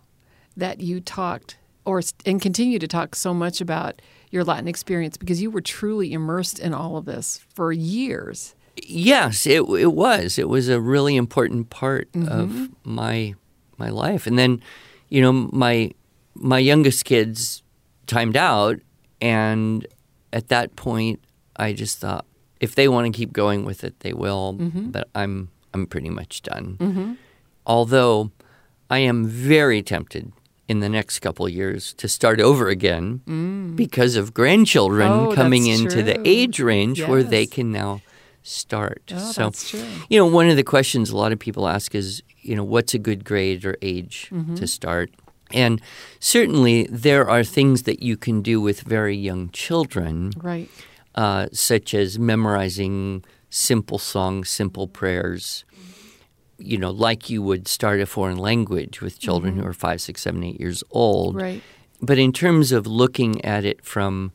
that 0.57 0.81
you 0.81 0.99
talked 0.99 1.57
or 1.85 2.01
and 2.25 2.41
continue 2.41 2.79
to 2.79 2.87
talk 2.87 3.15
so 3.15 3.33
much 3.33 3.61
about 3.61 4.01
your 4.31 4.43
Latin 4.43 4.67
experience 4.67 5.17
because 5.17 5.39
you 5.41 5.51
were 5.51 5.61
truly 5.61 6.13
immersed 6.13 6.57
in 6.59 6.73
all 6.73 6.97
of 6.97 7.05
this 7.05 7.41
for 7.53 7.71
years. 7.71 8.55
Yes, 8.75 9.45
it 9.45 9.61
it 9.69 9.93
was. 9.93 10.39
It 10.39 10.49
was 10.49 10.67
a 10.67 10.81
really 10.81 11.15
important 11.15 11.69
part 11.69 12.07
of 12.15 12.49
Mm-hmm. 12.49 12.65
my 12.83 13.35
my 13.77 13.89
life. 13.89 14.25
And 14.27 14.37
then, 14.37 14.61
you 15.09 15.21
know, 15.21 15.31
my 15.31 15.91
my 16.33 16.57
youngest 16.57 17.05
kids 17.05 17.62
timed 18.07 18.37
out, 18.37 18.79
and 19.21 19.85
at 20.31 20.47
that 20.49 20.75
point, 20.75 21.19
I 21.55 21.73
just 21.73 21.99
thought 21.99 22.25
if 22.59 22.75
they 22.75 22.87
want 22.87 23.11
to 23.13 23.17
keep 23.17 23.33
going 23.33 23.65
with 23.65 23.83
it, 23.83 23.99
they 24.01 24.13
will. 24.13 24.55
Mm-hmm. 24.59 24.89
But 24.91 25.09
I'm 25.15 25.49
I'm 25.73 25.85
pretty 25.87 26.09
much 26.09 26.41
done. 26.43 27.17
Although 27.65 28.31
I 28.89 28.99
am 28.99 29.25
very 29.25 29.81
tempted 29.81 30.31
in 30.67 30.79
the 30.79 30.89
next 30.89 31.19
couple 31.19 31.45
of 31.45 31.51
years 31.51 31.93
to 31.95 32.07
start 32.07 32.39
over 32.39 32.69
again 32.69 33.73
because 33.75 34.15
of 34.15 34.33
grandchildren 34.33 35.09
Mm. 35.11 35.31
Oh, 35.31 35.35
coming 35.35 35.67
into 35.67 36.01
the 36.03 36.19
age 36.27 36.59
range 36.59 37.01
where 37.03 37.23
they 37.23 37.45
can 37.45 37.71
now 37.71 38.01
start. 38.43 39.11
Oh, 39.13 39.31
so, 39.51 39.51
you 40.09 40.17
know, 40.17 40.25
one 40.25 40.49
of 40.49 40.55
the 40.55 40.63
questions 40.63 41.09
a 41.09 41.17
lot 41.17 41.31
of 41.31 41.39
people 41.39 41.67
ask 41.67 41.95
is, 41.95 42.21
you 42.41 42.55
know, 42.55 42.63
what's 42.63 42.93
a 42.93 42.99
good 42.99 43.23
grade 43.25 43.63
or 43.65 43.75
age 43.81 44.29
Mm-hmm. 44.31 44.55
to 44.55 44.67
start? 44.67 45.11
And 45.53 45.81
certainly 46.19 46.87
there 46.89 47.29
are 47.29 47.43
things 47.43 47.83
that 47.83 48.01
you 48.01 48.17
can 48.17 48.41
do 48.41 48.59
with 48.59 48.81
very 48.81 49.15
young 49.15 49.49
children, 49.51 50.31
Right. 50.37 50.69
uh, 51.15 51.47
such 51.53 51.93
as 51.93 52.17
memorizing 52.19 53.23
simple 53.49 53.99
songs, 53.99 54.49
simple 54.49 54.87
prayers, 54.87 55.63
you 56.57 56.77
know, 56.77 56.91
like 56.91 57.29
you 57.29 57.41
would 57.41 57.67
start 57.67 57.99
a 58.01 58.05
foreign 58.05 58.37
language 58.37 59.01
with 59.01 59.19
children 59.19 59.57
who 59.57 59.65
are 59.65 59.73
five, 59.73 60.01
six, 60.01 60.21
seven, 60.21 60.43
eight 60.43 60.59
years 60.59 60.83
old. 60.91 61.35
Mm-hmm. 61.35 61.43
Right. 61.43 61.61
But 62.01 62.17
in 62.17 62.33
terms 62.33 62.71
of 62.71 62.87
looking 62.87 63.43
at 63.45 63.63
it 63.65 63.85
from 63.85 64.31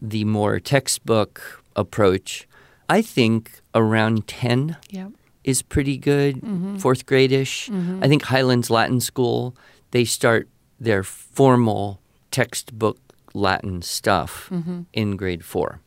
the 0.00 0.24
more 0.24 0.60
textbook 0.60 1.62
approach, 1.74 2.46
I 2.88 3.02
think 3.02 3.60
around 3.74 4.26
10 4.26 4.76
Yeah. 4.90 5.08
is 5.44 5.62
pretty 5.62 5.96
good, 5.98 6.40
fourth 6.78 7.06
grade 7.06 7.32
ish. 7.32 7.70
I 7.70 8.06
think 8.08 8.22
Highlands 8.24 8.70
Latin 8.70 9.00
School, 9.00 9.54
they 9.90 10.04
start 10.04 10.48
their 10.80 11.02
formal 11.02 12.00
textbook 12.30 12.98
Latin 13.34 13.82
stuff 13.82 14.50
in 14.92 15.16
grade 15.16 15.44
4 15.44 15.80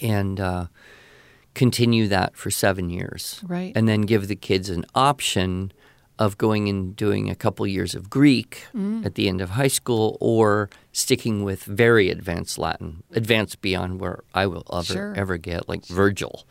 and 0.00 0.40
uh, 0.40 0.66
continue 1.54 2.08
that 2.08 2.36
for 2.36 2.50
seven 2.50 2.90
years. 2.90 3.42
Right. 3.46 3.72
And 3.76 3.88
then 3.88 4.02
give 4.02 4.28
the 4.28 4.36
kids 4.36 4.68
an 4.70 4.84
option 4.94 5.72
of 6.18 6.36
going 6.36 6.68
and 6.68 6.96
doing 6.96 7.30
a 7.30 7.34
couple 7.36 7.64
years 7.66 7.94
of 7.94 8.10
Greek 8.10 8.66
at 9.04 9.14
the 9.14 9.28
end 9.28 9.40
of 9.40 9.50
high 9.50 9.68
school 9.68 10.16
or 10.20 10.68
sticking 10.92 11.44
with 11.44 11.62
very 11.62 12.10
advanced 12.10 12.58
Latin, 12.58 13.04
advanced 13.12 13.60
beyond 13.60 14.00
where 14.00 14.24
I 14.34 14.46
will 14.46 14.64
ever, 14.72 14.82
Sure. 14.84 15.14
ever 15.16 15.36
get, 15.36 15.68
like 15.68 15.86
Virgil. 15.86 16.44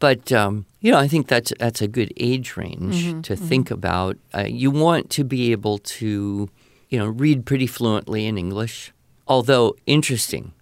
But 0.00 0.32
um, 0.32 0.66
you 0.80 0.90
know, 0.92 0.98
I 0.98 1.06
think 1.08 1.28
that's 1.28 1.52
that's 1.58 1.80
a 1.80 1.88
good 1.88 2.12
age 2.16 2.56
range 2.56 3.22
to 3.26 3.36
think 3.36 3.70
about. 3.70 4.16
Uh, 4.34 4.44
you 4.46 4.70
want 4.70 5.08
to 5.10 5.24
be 5.24 5.52
able 5.52 5.78
to, 5.78 6.48
you 6.88 6.98
know, 6.98 7.06
read 7.06 7.46
pretty 7.46 7.66
fluently 7.66 8.26
in 8.26 8.38
English. 8.38 8.92
Although 9.26 9.76
interesting, 9.86 10.52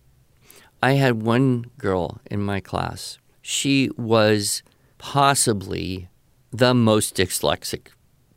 I 0.82 0.92
had 0.92 1.22
one 1.22 1.66
girl 1.78 2.20
in 2.30 2.40
my 2.40 2.60
class. 2.60 3.18
She 3.42 3.90
was 3.96 4.62
possibly 4.98 6.08
the 6.52 6.74
most 6.74 7.16
dyslexic 7.16 7.88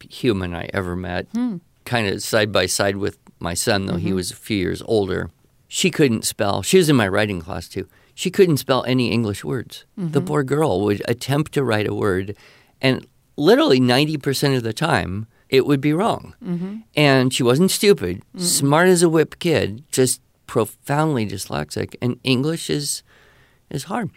human 0.10 0.54
I 0.56 0.70
ever 0.74 0.96
met. 0.96 1.28
Hmm. 1.34 1.58
Kind 1.86 2.08
of 2.08 2.22
side 2.22 2.52
by 2.52 2.68
side 2.68 2.98
with 2.98 3.18
my 3.40 3.54
son, 3.54 3.86
though 3.86 3.96
he 3.96 4.08
mm-hmm. 4.08 4.16
was 4.16 4.32
a 4.32 4.36
few 4.36 4.58
years 4.58 4.84
older. 4.86 5.32
She 5.68 5.90
couldn't 5.90 6.26
spell. 6.26 6.62
She 6.62 6.78
was 6.78 6.90
in 6.90 6.96
my 6.96 7.08
writing 7.08 7.42
class 7.42 7.68
too. 7.68 7.88
She 8.14 8.30
couldn't 8.30 8.58
spell 8.58 8.84
any 8.84 9.12
English 9.12 9.44
words. 9.44 9.86
Mm-hmm. 9.98 10.12
The 10.12 10.22
poor 10.22 10.44
girl 10.44 10.82
would 10.82 11.02
attempt 11.08 11.54
to 11.54 11.64
write 11.64 11.88
a 11.88 11.94
word, 11.94 12.36
and 12.82 13.08
literally 13.38 13.80
90% 13.80 14.58
of 14.58 14.64
the 14.64 14.74
time, 14.74 15.28
it 15.50 15.66
would 15.66 15.82
be 15.82 15.94
wrong. 15.94 16.34
And 16.96 17.34
she 17.34 17.44
wasn't 17.44 17.72
stupid, 17.72 18.22
smart 18.38 18.88
as 18.88 19.02
a 19.04 19.10
whip 19.10 19.40
kid, 19.40 19.84
just 19.92 20.22
profoundly 20.48 21.26
dyslexic. 21.28 21.96
And 22.02 22.20
English 22.24 22.70
is 22.70 23.04
is 23.70 23.84
hard. 23.86 24.10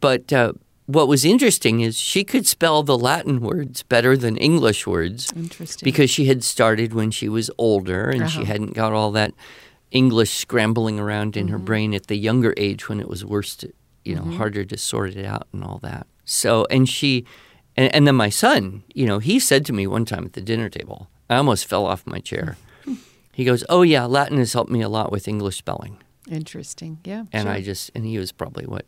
But 0.00 0.32
uh, 0.32 0.52
what 0.86 1.08
was 1.08 1.24
interesting 1.24 1.80
is 1.80 1.96
she 1.98 2.22
could 2.24 2.46
spell 2.46 2.82
the 2.82 2.98
Latin 2.98 3.40
words 3.40 3.82
better 3.84 4.16
than 4.16 4.36
English 4.36 4.86
words 4.86 5.32
Interesting. 5.36 5.84
because 5.84 6.10
she 6.10 6.26
had 6.26 6.42
started 6.44 6.92
when 6.92 7.10
she 7.10 7.28
was 7.28 7.50
older 7.58 8.10
and 8.10 8.30
she 8.30 8.38
Uh-huh. 8.42 8.52
hadn't 8.52 8.74
got 8.74 8.92
all 8.92 9.10
that 9.12 9.32
English 9.90 10.30
scrambling 10.30 10.98
around 11.00 11.36
in 11.36 11.48
her 11.48 11.58
brain 11.58 11.94
at 11.94 12.06
the 12.06 12.16
younger 12.16 12.54
age 12.56 12.88
when 12.88 13.00
it 13.00 13.08
was 13.08 13.24
worse 13.24 13.54
to, 13.56 13.72
you 14.04 14.14
know, 14.16 14.24
harder 14.38 14.64
to 14.64 14.76
sort 14.76 15.16
it 15.16 15.24
out 15.26 15.46
and 15.52 15.62
all 15.64 15.78
that. 15.82 16.06
So, 16.24 16.66
and 16.70 16.88
she, 16.88 17.24
and, 17.76 17.94
and 17.94 18.06
then 18.06 18.14
my 18.16 18.28
son, 18.30 18.82
you 18.94 19.06
know, 19.06 19.18
he 19.18 19.38
said 19.40 19.64
to 19.66 19.72
me 19.72 19.86
one 19.86 20.04
time 20.04 20.24
at 20.24 20.32
the 20.34 20.40
dinner 20.40 20.68
table, 20.68 21.08
I 21.30 21.36
almost 21.36 21.66
fell 21.66 21.86
off 21.86 22.06
my 22.06 22.18
chair. 22.20 22.56
He 23.34 23.44
goes, 23.46 23.64
Oh, 23.70 23.80
yeah, 23.80 24.04
Latin 24.04 24.36
has 24.36 24.52
helped 24.52 24.70
me 24.70 24.82
a 24.82 24.90
lot 24.90 25.10
with 25.10 25.26
English 25.26 25.56
spelling. 25.56 25.96
Interesting. 26.30 26.98
Yeah. 27.02 27.24
And 27.32 27.44
sure. 27.44 27.52
I 27.52 27.62
just, 27.62 27.90
and 27.94 28.04
he 28.04 28.18
was 28.18 28.30
probably 28.30 28.66
what, 28.66 28.84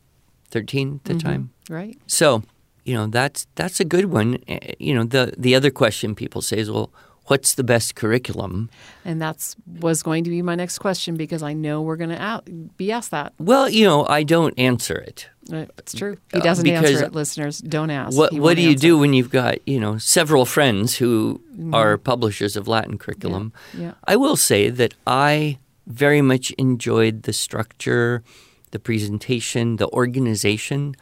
13 0.51 1.01
at 1.03 1.05
the 1.05 1.19
time? 1.19 1.51
right. 1.71 1.97
So, 2.07 2.43
you 2.85 2.93
know, 2.95 3.07
that's 3.07 3.47
that's 3.55 3.81
a 3.81 3.85
good 3.87 4.05
one. 4.13 4.39
Eh, 4.47 4.75
You 4.79 4.95
know, 4.95 5.05
the 5.05 5.33
the 5.39 5.55
other 5.55 5.71
question 5.71 6.15
people 6.15 6.43
say 6.43 6.59
is, 6.59 6.71
well, 6.71 6.93
what's 7.29 7.55
the 7.55 7.65
best 7.65 7.95
curriculum? 7.95 8.69
And 9.05 9.21
that's 9.21 9.57
was 9.81 10.03
going 10.03 10.25
to 10.25 10.31
be 10.31 10.43
my 10.43 10.55
next 10.55 10.79
question 10.79 11.17
because 11.17 11.43
I 11.43 11.55
know 11.55 11.81
we're 11.81 11.97
going 11.97 12.11
to 12.11 12.43
be 12.77 12.93
asked 12.93 13.11
that. 13.13 13.33
Well, 13.39 13.71
you 13.71 13.87
know, 13.87 14.05
I 14.07 14.25
don't 14.25 14.53
answer 14.59 14.97
it. 14.97 15.29
Uh, 15.53 15.67
It's 15.79 15.95
true. 15.95 16.17
He 16.33 16.39
Uh, 16.41 16.43
doesn't 16.43 16.67
answer 16.69 17.05
it, 17.05 17.13
listeners. 17.15 17.59
Don't 17.59 17.91
ask. 17.91 18.17
What 18.17 18.33
what 18.33 18.57
do 18.57 18.63
you 18.63 18.71
answer. 18.71 18.89
do 18.89 18.99
when 18.99 19.13
you've 19.13 19.31
got, 19.31 19.57
you 19.67 19.79
know, 19.79 19.99
several 19.99 20.45
friends 20.47 20.97
who 20.97 21.41
are 21.73 21.99
publishers 21.99 22.57
of 22.57 22.67
Latin 22.69 22.97
curriculum? 22.99 23.53
Yeah. 23.79 23.93
I 24.09 24.17
will 24.17 24.37
say 24.37 24.71
that 24.71 24.95
I 25.07 25.59
very 25.87 26.23
much 26.23 26.51
enjoyed 26.57 27.25
the 27.25 27.33
structure, 27.33 28.23
the 28.71 28.79
presentation, 28.79 29.77
the 29.77 29.89
organization 29.89 30.95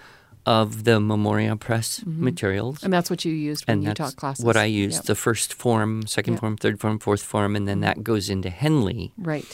of 0.45 0.83
the 0.83 0.99
Memoria 0.99 1.55
Press 1.55 2.03
materials. 2.05 2.83
And 2.83 2.93
that's 2.93 3.09
what 3.09 3.25
you 3.25 3.33
used 3.33 3.65
when 3.69 3.79
and 3.79 3.87
you 3.87 3.95
taught 3.95 4.17
classes. 4.17 4.45
what 4.45 4.57
I 4.57 4.65
used. 4.65 4.97
Yep. 4.97 5.05
The 5.05 5.15
first 5.15 5.55
form, 5.55 6.05
second 6.07 6.35
Yeah. 6.35 6.41
form, 6.41 6.57
third 6.57 6.81
form, 6.81 6.99
fourth 6.99 7.23
form, 7.23 7.55
and 7.55 7.69
then 7.69 7.79
that 7.81 8.03
goes 8.03 8.29
into 8.29 8.51
Henle. 8.51 9.13
Right. 9.17 9.47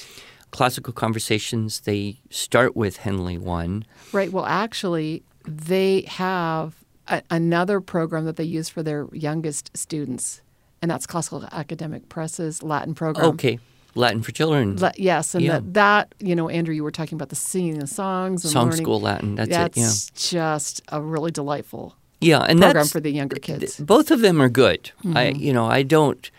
Classical 0.51 0.93
conversations, 0.93 1.81
they 1.81 2.21
start 2.31 2.75
with 2.77 2.99
Henle 2.99 3.39
1. 3.39 3.85
Right. 4.13 4.33
Well, 4.33 4.47
actually, 4.47 5.23
they 5.47 6.03
have 6.09 6.75
a, 7.07 7.23
another 7.31 7.81
program 7.81 8.25
that 8.25 8.37
they 8.37 8.45
use 8.45 8.69
for 8.69 8.83
their 8.83 9.07
youngest 9.13 9.77
students, 9.77 10.41
and 10.81 10.91
that's 10.91 11.07
Classical 11.07 11.45
Academic 11.53 12.09
Press's 12.09 12.63
Latin 12.63 12.95
program. 12.95 13.27
Okay. 13.31 13.59
Latin 13.95 14.23
for 14.23 14.33
children. 14.33 14.77
La- 14.77 14.93
yes, 14.97 15.35
and 15.35 15.45
Yeah. 15.45 15.55
that, 15.55 15.75
that 15.75 16.15
you 16.21 16.37
know, 16.37 16.49
Andrew, 16.49 16.75
you 16.75 16.85
were 16.85 16.91
talking 16.93 17.17
about 17.17 17.31
the 17.31 17.37
singing 17.37 17.79
the 17.79 17.87
songs 17.87 18.45
and 18.45 18.53
Song 18.53 18.67
learning. 18.71 18.85
School 18.85 19.01
Latin. 19.01 19.35
That's, 19.35 19.51
That's 19.51 19.77
it. 19.77 20.33
Yeah. 20.35 20.41
just 20.41 20.83
a 20.89 21.01
really 21.03 21.31
delightful 21.31 21.97
Yeah. 22.21 22.41
And 22.41 22.61
program 22.61 22.87
for 22.87 23.01
the 23.01 23.11
younger 23.11 23.37
kids. 23.37 23.77
both 23.81 24.11
of 24.11 24.21
them 24.21 24.41
are 24.41 24.49
good. 24.49 24.93
I, 25.05 25.05
Mm-hmm. 25.33 25.41
you 25.43 25.53
know, 25.53 25.67
I 25.67 25.83
don't, 25.83 26.31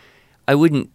I 0.48 0.54
wouldn't 0.54 0.90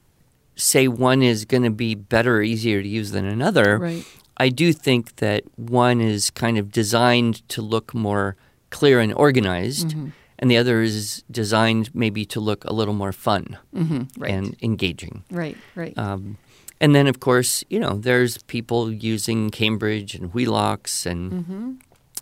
say 0.55 0.87
one 0.87 1.21
is 1.21 1.45
going 1.45 1.63
to 1.63 1.69
be 1.69 1.95
better 1.95 2.37
or 2.37 2.41
easier 2.41 2.81
to 2.81 2.87
use 2.87 3.11
than 3.11 3.25
another. 3.25 3.77
Right. 3.77 4.05
I 4.37 4.49
do 4.49 4.73
think 4.73 5.17
that 5.17 5.43
one 5.57 6.01
is 6.01 6.29
kind 6.29 6.57
of 6.57 6.71
designed 6.71 7.47
to 7.49 7.61
look 7.61 7.93
more 7.93 8.35
clear 8.69 8.99
and 8.99 9.13
organized, 9.13 9.89
Mm-hmm. 9.89 10.09
and 10.39 10.51
the 10.51 10.57
other 10.57 10.81
is 10.81 11.23
designed 11.31 11.89
maybe 11.95 12.25
to 12.25 12.39
look 12.41 12.65
a 12.65 12.73
little 12.73 12.93
more 12.93 13.13
fun 13.13 13.57
Right. 13.73 14.31
and 14.31 14.55
engaging. 14.61 15.23
right. 15.31 15.57
Right. 15.75 15.97
Um, 15.97 16.37
and 16.81 16.93
then, 16.93 17.07
of 17.07 17.19
course, 17.21 17.63
you 17.69 17.79
know, 17.79 17.97
there's 17.97 18.37
people 18.43 18.91
using 18.91 19.49
Cambridge 19.49 20.13
and 20.15 20.33
Wheelock's, 20.33 21.05
and 21.05 21.31
Mm-hmm. 21.31 21.71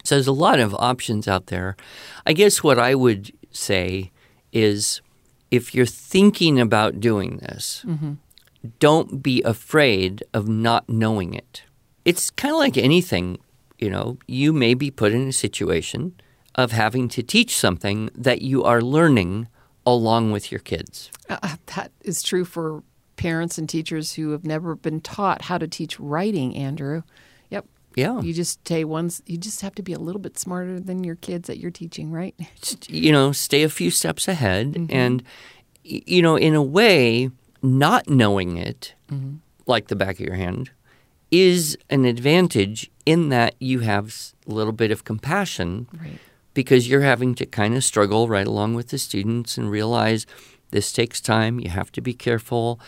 so 0.04 0.15
there's 0.15 0.28
a 0.28 0.32
lot 0.48 0.60
of 0.60 0.76
options 0.76 1.28
out 1.28 1.48
there. 1.48 1.76
I 2.28 2.34
guess 2.34 2.62
what 2.63 2.78
I 2.78 2.93
would 2.93 3.32
say 3.52 4.12
is 4.52 5.02
if 5.53 5.73
you're 5.75 5.85
thinking 5.85 6.59
about 6.59 6.99
doing 6.99 7.37
this, 7.37 7.85
Mm-hmm. 7.87 8.13
don't 8.79 9.21
be 9.21 9.41
afraid 9.43 10.23
of 10.33 10.47
not 10.47 10.83
knowing 10.89 11.33
it. 11.33 11.63
It's 12.05 12.29
kind 12.31 12.53
of 12.53 12.59
like 12.59 12.77
anything, 12.77 13.37
you 13.77 13.89
know, 13.89 14.17
you 14.27 14.51
may 14.53 14.73
be 14.73 14.89
put 14.91 15.11
in 15.11 15.27
a 15.27 15.33
situation 15.33 16.13
of 16.55 16.71
having 16.71 17.07
to 17.09 17.21
teach 17.23 17.55
something 17.55 18.09
that 18.15 18.41
you 18.41 18.63
are 18.63 18.81
learning 18.81 19.47
along 19.85 20.31
with 20.31 20.51
your 20.51 20.59
kids. 20.71 21.11
Uh, 21.29 21.55
that 21.75 21.91
is 22.01 22.23
true 22.23 22.45
for 22.45 22.83
parents 23.15 23.57
and 23.57 23.67
teachers 23.69 24.13
who 24.13 24.31
have 24.31 24.45
never 24.45 24.75
been 24.75 25.01
taught 25.01 25.43
how 25.43 25.57
to 25.57 25.67
teach 25.67 25.99
writing, 25.99 26.55
Andrew. 26.55 27.01
Yeah. 27.95 28.21
You 28.21 28.34
just 28.34 28.63
take 28.65 28.88
ones 28.88 29.21
you 29.25 29.38
just 29.38 29.62
have 29.62 29.75
to 29.75 29.84
be 29.84 29.93
a 29.93 29.99
little 29.99 30.21
bit 30.21 30.38
smarter 30.38 30.79
than 30.79 31.03
your 31.03 31.15
kids 31.15 31.47
that 31.47 31.58
you're 31.58 31.71
teaching, 31.71 32.12
right? 32.12 32.36
you 32.88 33.12
know, 33.12 33.32
stay 33.32 33.63
a 33.63 33.69
few 33.69 33.91
steps 33.91 34.27
ahead. 34.27 34.73
Mm-hmm. 34.73 34.95
And, 34.95 35.23
you 35.84 36.21
know, 36.21 36.36
in 36.36 36.56
a 36.56 36.63
way, 36.63 37.29
not 37.62 38.10
knowing 38.10 38.58
it, 38.58 38.93
mm-hmm. 39.10 39.36
like 39.65 39.88
the 39.88 39.95
back 39.95 40.15
of 40.15 40.25
your 40.25 40.36
hand, 40.36 40.71
is 41.32 41.77
an 41.89 42.06
advantage 42.06 42.91
in 43.06 43.29
that 43.29 43.56
you 43.60 43.79
have 43.79 44.34
a 44.47 44.51
little 44.53 44.73
bit 44.73 44.91
of 44.91 45.03
compassion 45.03 45.88
Right. 45.93 46.19
because 46.53 46.88
you're 46.88 47.01
having 47.01 47.34
to 47.36 47.45
kind 47.45 47.75
of 47.75 47.84
struggle 47.84 48.27
right 48.27 48.45
along 48.45 48.75
with 48.75 48.89
the 48.89 48.97
students 48.99 49.58
and 49.58 49.71
realize 49.71 50.27
this 50.69 50.91
takes 50.91 51.21
time. 51.21 51.60
You 51.60 51.69
have 51.69 51.91
to 51.93 52.01
be 52.01 52.13
careful. 52.13 52.79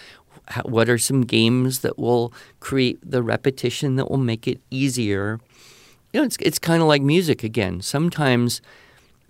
What 0.64 0.90
are 0.90 0.98
some 0.98 1.22
games 1.22 1.80
that 1.80 1.98
will 1.98 2.32
create 2.60 3.00
the 3.04 3.22
repetition 3.24 3.96
that 3.96 4.10
will 4.10 4.18
make 4.18 4.48
it 4.48 4.60
easier? 4.70 5.40
You 6.14 6.22
know, 6.22 6.26
it's 6.26 6.38
it's 6.40 6.60
kind 6.60 6.82
of 6.82 6.88
like 6.88 7.02
music 7.02 7.44
again. 7.44 7.82
Sometimes 7.82 8.62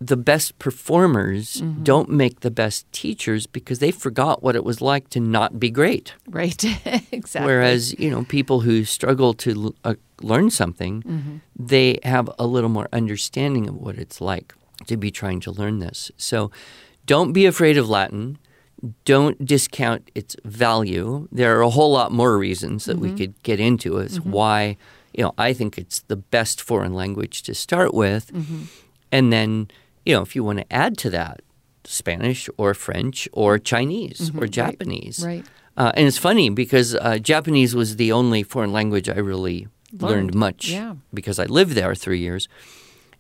the 0.02 0.18
best 0.18 0.60
performers 0.60 1.64
don't 1.84 2.10
make 2.10 2.42
the 2.42 2.52
best 2.52 2.86
teachers 2.92 3.48
because 3.48 3.80
they 3.80 3.92
forgot 3.92 4.44
what 4.44 4.54
it 4.56 4.64
was 4.66 4.82
like 4.82 5.10
to 5.10 5.20
not 5.22 5.58
be 5.58 5.70
great. 5.72 6.14
Right. 6.28 6.62
exactly. 7.14 7.46
Whereas, 7.48 7.98
you 7.98 8.10
know, 8.12 8.24
people 8.26 8.60
who 8.62 8.84
struggle 8.84 9.34
to 9.36 9.52
l- 9.52 9.76
uh, 9.86 9.96
learn 10.22 10.50
something, 10.50 11.42
they 11.56 11.98
have 12.04 12.30
a 12.38 12.46
little 12.46 12.70
more 12.70 12.90
understanding 12.92 13.70
of 13.70 13.76
what 13.76 13.98
it's 13.98 14.20
like 14.20 14.54
to 14.88 14.98
be 14.98 15.12
trying 15.12 15.40
to 15.42 15.52
learn 15.52 15.80
this. 15.80 16.12
So 16.18 16.52
don't 17.06 17.32
be 17.32 17.46
afraid 17.46 17.78
of 17.78 17.88
Latin. 17.90 18.38
Don't 19.06 19.44
discount 19.46 20.12
its 20.16 20.36
value. 20.44 21.28
There 21.32 21.58
are 21.58 21.62
a 21.62 21.70
whole 21.70 21.92
lot 21.92 22.12
more 22.12 22.38
reasons 22.38 22.86
that 22.86 23.00
we 23.00 23.14
could 23.14 23.42
get 23.44 23.60
into 23.60 24.00
as 24.00 24.20
why, 24.20 24.78
you 25.14 25.24
know, 25.24 25.34
I 25.38 25.54
think 25.54 25.78
it's 25.78 26.02
the 26.02 26.18
best 26.18 26.62
foreign 26.62 26.94
language 26.94 27.44
to 27.44 27.54
start 27.56 27.94
with. 27.94 28.32
And 29.12 29.32
then, 29.32 29.70
you 30.06 30.14
know, 30.14 30.22
if 30.22 30.36
you 30.36 30.44
want 30.44 30.60
to 30.60 30.74
add 30.74 30.98
to 31.00 31.10
that, 31.12 31.42
Spanish 31.86 32.50
or 32.58 32.74
French 32.74 33.30
or 33.32 33.58
Chinese 33.60 34.32
or 34.38 34.48
Japanese. 34.48 35.24
Right. 35.26 35.46
Uh, 35.78 35.92
and 35.96 36.08
it's 36.08 36.18
funny 36.18 36.50
because 36.50 36.96
uh, 36.96 37.18
Japanese 37.18 37.76
was 37.76 37.98
the 37.98 38.12
only 38.12 38.44
foreign 38.44 38.72
language 38.72 39.10
I 39.10 39.18
really 39.18 39.68
learned, 39.92 40.02
Learned, 40.02 40.36
much 40.36 40.70
yeah. 40.70 40.96
because 41.14 41.40
I 41.40 41.46
lived 41.46 41.74
there 41.74 41.96
three 41.96 42.20
years. 42.20 42.48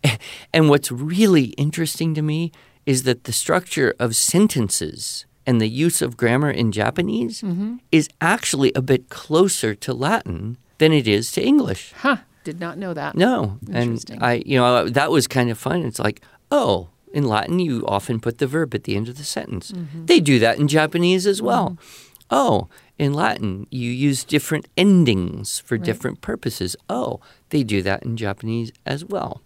And 0.54 0.70
what's 0.70 0.92
really 0.92 1.46
interesting 1.58 2.14
to 2.14 2.22
me 2.22 2.52
is 2.86 3.04
that 3.04 3.24
the 3.24 3.32
structure 3.32 3.96
of 4.00 4.16
sentences 4.16 5.26
and 5.46 5.62
the 5.62 5.70
use 5.70 6.02
of 6.02 6.18
grammar 6.18 6.50
in 6.52 6.72
Japanese 6.72 7.42
Mm-hmm. 7.42 7.78
is 7.92 8.10
actually 8.22 8.72
a 8.76 8.82
bit 8.82 9.10
closer 9.10 9.76
to 9.76 9.94
Latin 9.94 10.58
than 10.78 10.92
it 10.92 11.08
is 11.08 11.32
to 11.34 11.44
English. 11.44 11.94
Huh. 11.98 12.18
Did 12.44 12.60
not 12.60 12.78
know 12.78 12.94
that. 12.94 13.16
No, 13.16 13.58
and 13.72 14.04
I, 14.22 14.44
you 14.46 14.58
know, 14.60 14.88
that 14.90 15.10
was 15.10 15.26
kind 15.28 15.50
of 15.50 15.58
fun. 15.58 15.82
It's 15.84 15.98
like, 16.00 16.22
oh, 16.52 16.90
in 17.12 17.24
Latin 17.24 17.58
you 17.60 17.84
often 17.88 18.20
put 18.20 18.38
the 18.38 18.46
verb 18.46 18.76
at 18.76 18.84
the 18.84 18.96
end 18.96 19.10
of 19.10 19.18
the 19.18 19.24
sentence. 19.24 19.72
Mm-hmm. 19.72 20.06
They 20.06 20.20
do 20.20 20.38
that 20.40 20.60
in 20.60 20.68
Japanese 20.68 21.26
as 21.26 21.42
well. 21.42 21.78
Oh, 22.30 22.68
in 23.00 23.14
Latin 23.14 23.66
you 23.72 23.90
use 23.90 24.24
different 24.24 24.68
endings 24.78 25.60
for 25.60 25.78
different 25.78 26.22
purposes. 26.22 26.76
Oh, 26.90 27.20
they 27.50 27.64
do 27.64 27.82
that 27.82 28.04
in 28.04 28.16
Japanese 28.18 28.72
as 28.86 29.04
well. 29.06 29.42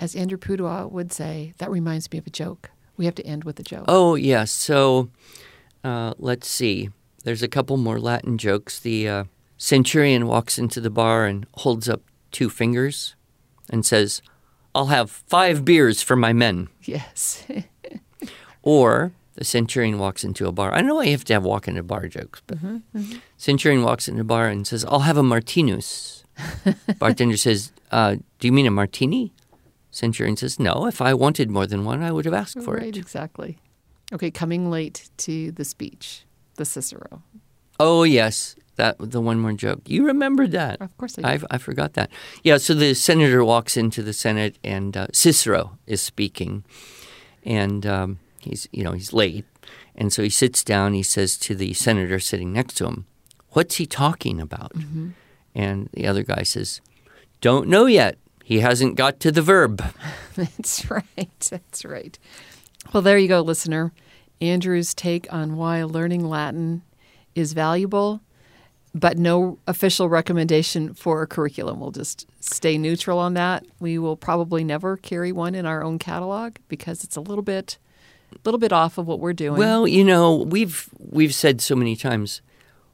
As 0.00 0.14
Andrew 0.14 0.38
Pudewa 0.38 0.90
would 0.90 1.12
say, 1.12 1.52
that 1.58 1.70
reminds 1.70 2.10
me 2.12 2.18
of 2.18 2.26
a 2.26 2.30
joke. 2.30 2.70
We 2.98 3.06
have 3.06 3.14
to 3.14 3.26
end 3.26 3.44
with 3.44 3.58
a 3.58 3.62
joke. 3.62 3.86
Oh, 3.88 4.14
yeah. 4.16 4.44
So 4.44 5.08
uh, 5.82 6.12
let's 6.18 6.46
see. 6.48 6.90
There's 7.24 7.42
a 7.42 7.48
couple 7.48 7.78
more 7.78 7.98
Latin 7.98 8.36
jokes. 8.36 8.78
The 8.78 9.08
uh, 9.08 9.24
centurion 9.56 10.26
walks 10.26 10.58
into 10.58 10.80
the 10.80 10.90
bar 10.90 11.24
and 11.24 11.46
holds 11.54 11.88
up 11.88 12.02
two 12.32 12.50
fingers 12.50 13.14
and 13.70 13.86
says, 13.86 14.20
I'll 14.74 14.86
have 14.86 15.10
five 15.10 15.64
beers 15.64 16.02
for 16.02 16.16
my 16.16 16.32
men. 16.32 16.68
Yes. 16.82 17.46
Or 18.62 19.12
the 19.34 19.44
centurion 19.44 19.98
walks 19.98 20.24
into 20.24 20.46
a 20.46 20.52
bar. 20.52 20.74
I 20.74 20.82
know 20.82 20.98
I 21.00 21.06
have 21.06 21.24
to 21.24 21.32
have 21.32 21.44
walk 21.44 21.68
into 21.68 21.82
bar 21.82 22.06
jokes, 22.08 22.42
but 22.46 22.58
centurion 23.38 23.82
walks 23.82 24.08
into 24.08 24.20
a 24.20 24.24
bar 24.24 24.48
and 24.48 24.66
says, 24.66 24.84
"I'll 24.84 25.06
have 25.06 25.16
a 25.16 25.22
martinus." 25.22 26.24
Bartender 26.98 27.36
says, 27.38 27.72
uh, 27.92 28.16
"Do 28.40 28.48
you 28.48 28.52
mean 28.52 28.66
a 28.66 28.70
martini?" 28.70 29.32
Centurion 29.98 30.36
says, 30.36 30.60
"No. 30.60 30.86
If 30.86 31.00
I 31.00 31.12
wanted 31.12 31.50
more 31.50 31.66
than 31.66 31.84
one, 31.84 32.02
I 32.02 32.12
would 32.12 32.24
have 32.24 32.34
asked 32.34 32.62
for 32.62 32.74
right, 32.74 32.96
it." 32.96 32.96
exactly. 32.96 33.58
Okay, 34.12 34.30
coming 34.30 34.70
late 34.70 35.10
to 35.18 35.50
the 35.50 35.64
speech, 35.64 36.24
the 36.54 36.64
Cicero. 36.64 37.22
Oh 37.80 38.04
yes, 38.04 38.56
that 38.76 38.96
the 38.98 39.20
one 39.20 39.40
more 39.40 39.52
joke. 39.52 39.82
You 39.86 40.06
remembered 40.06 40.52
that? 40.52 40.80
Of 40.80 40.96
course 40.96 41.18
I 41.22 41.40
I 41.50 41.58
forgot 41.58 41.94
that. 41.94 42.10
Yeah. 42.42 42.58
So 42.58 42.74
the 42.74 42.94
senator 42.94 43.44
walks 43.44 43.76
into 43.76 44.02
the 44.02 44.12
Senate, 44.12 44.56
and 44.62 44.96
uh, 44.96 45.08
Cicero 45.12 45.78
is 45.86 46.00
speaking, 46.00 46.64
and 47.44 47.84
um, 47.84 48.18
he's 48.40 48.68
you 48.72 48.84
know 48.84 48.92
he's 48.92 49.12
late, 49.12 49.44
and 49.96 50.12
so 50.12 50.22
he 50.22 50.30
sits 50.30 50.62
down. 50.64 50.94
He 50.94 51.02
says 51.02 51.36
to 51.38 51.54
the 51.54 51.74
senator 51.74 52.20
sitting 52.20 52.52
next 52.52 52.74
to 52.74 52.86
him, 52.86 53.06
"What's 53.50 53.76
he 53.76 53.86
talking 53.86 54.40
about?" 54.40 54.72
Mm-hmm. 54.74 55.10
And 55.54 55.88
the 55.92 56.06
other 56.06 56.22
guy 56.22 56.44
says, 56.44 56.80
"Don't 57.40 57.68
know 57.68 57.86
yet. 57.86 58.16
He 58.48 58.60
hasn't 58.60 58.96
got 58.96 59.20
to 59.20 59.30
the 59.30 59.42
verb." 59.42 59.84
That's 60.34 60.90
right. 60.90 61.38
That's 61.50 61.84
right. 61.84 62.18
Well, 62.94 63.02
there 63.02 63.18
you 63.18 63.28
go, 63.28 63.42
listener. 63.42 63.92
Andrew's 64.40 64.94
take 64.94 65.30
on 65.30 65.56
why 65.56 65.82
learning 65.84 66.24
Latin 66.26 66.80
is 67.34 67.52
valuable, 67.52 68.22
but 68.94 69.18
no 69.18 69.58
official 69.66 70.08
recommendation 70.08 70.94
for 70.94 71.20
a 71.20 71.26
curriculum. 71.26 71.78
We'll 71.78 71.90
just 71.90 72.26
stay 72.40 72.78
neutral 72.78 73.18
on 73.18 73.34
that. 73.34 73.66
We 73.80 73.98
will 73.98 74.16
probably 74.16 74.64
never 74.64 74.96
carry 74.96 75.30
one 75.30 75.54
in 75.54 75.66
our 75.66 75.84
own 75.84 75.98
catalog 75.98 76.54
because 76.68 77.04
it's 77.04 77.16
a 77.16 77.20
little 77.20 77.44
bit 77.44 77.76
a 78.32 78.38
little 78.46 78.58
bit 78.58 78.72
off 78.72 78.96
of 78.96 79.06
what 79.06 79.20
we're 79.20 79.34
doing. 79.34 79.58
Well, 79.58 79.86
you 79.86 80.04
know, 80.04 80.36
we've 80.36 80.88
we've 80.98 81.34
said 81.34 81.60
so 81.60 81.76
many 81.76 81.96
times, 81.96 82.40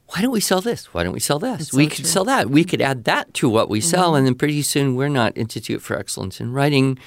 why 0.07 0.21
don't 0.21 0.31
we 0.31 0.39
sell 0.41 0.61
this? 0.61 0.93
Why 0.93 1.03
don't 1.03 1.13
we 1.13 1.19
sell 1.19 1.39
this? 1.39 1.57
That's 1.57 1.73
we 1.73 1.85
so 1.85 1.89
could 1.89 1.95
true. 1.97 2.03
Mm-hmm. 2.05 2.11
sell 2.13 2.25
that. 2.25 2.49
We 2.49 2.63
could 2.63 2.81
add 2.81 3.03
that 3.05 3.33
to 3.35 3.49
what 3.49 3.69
we 3.69 3.81
sell, 3.81 4.15
and 4.15 4.25
then 4.25 4.35
pretty 4.35 4.61
soon 4.61 4.95
we're 4.95 5.09
not 5.09 5.35
Institute 5.37 5.81
for 5.81 5.97
Excellence 5.97 6.39
in 6.39 6.51
Writing. 6.53 6.97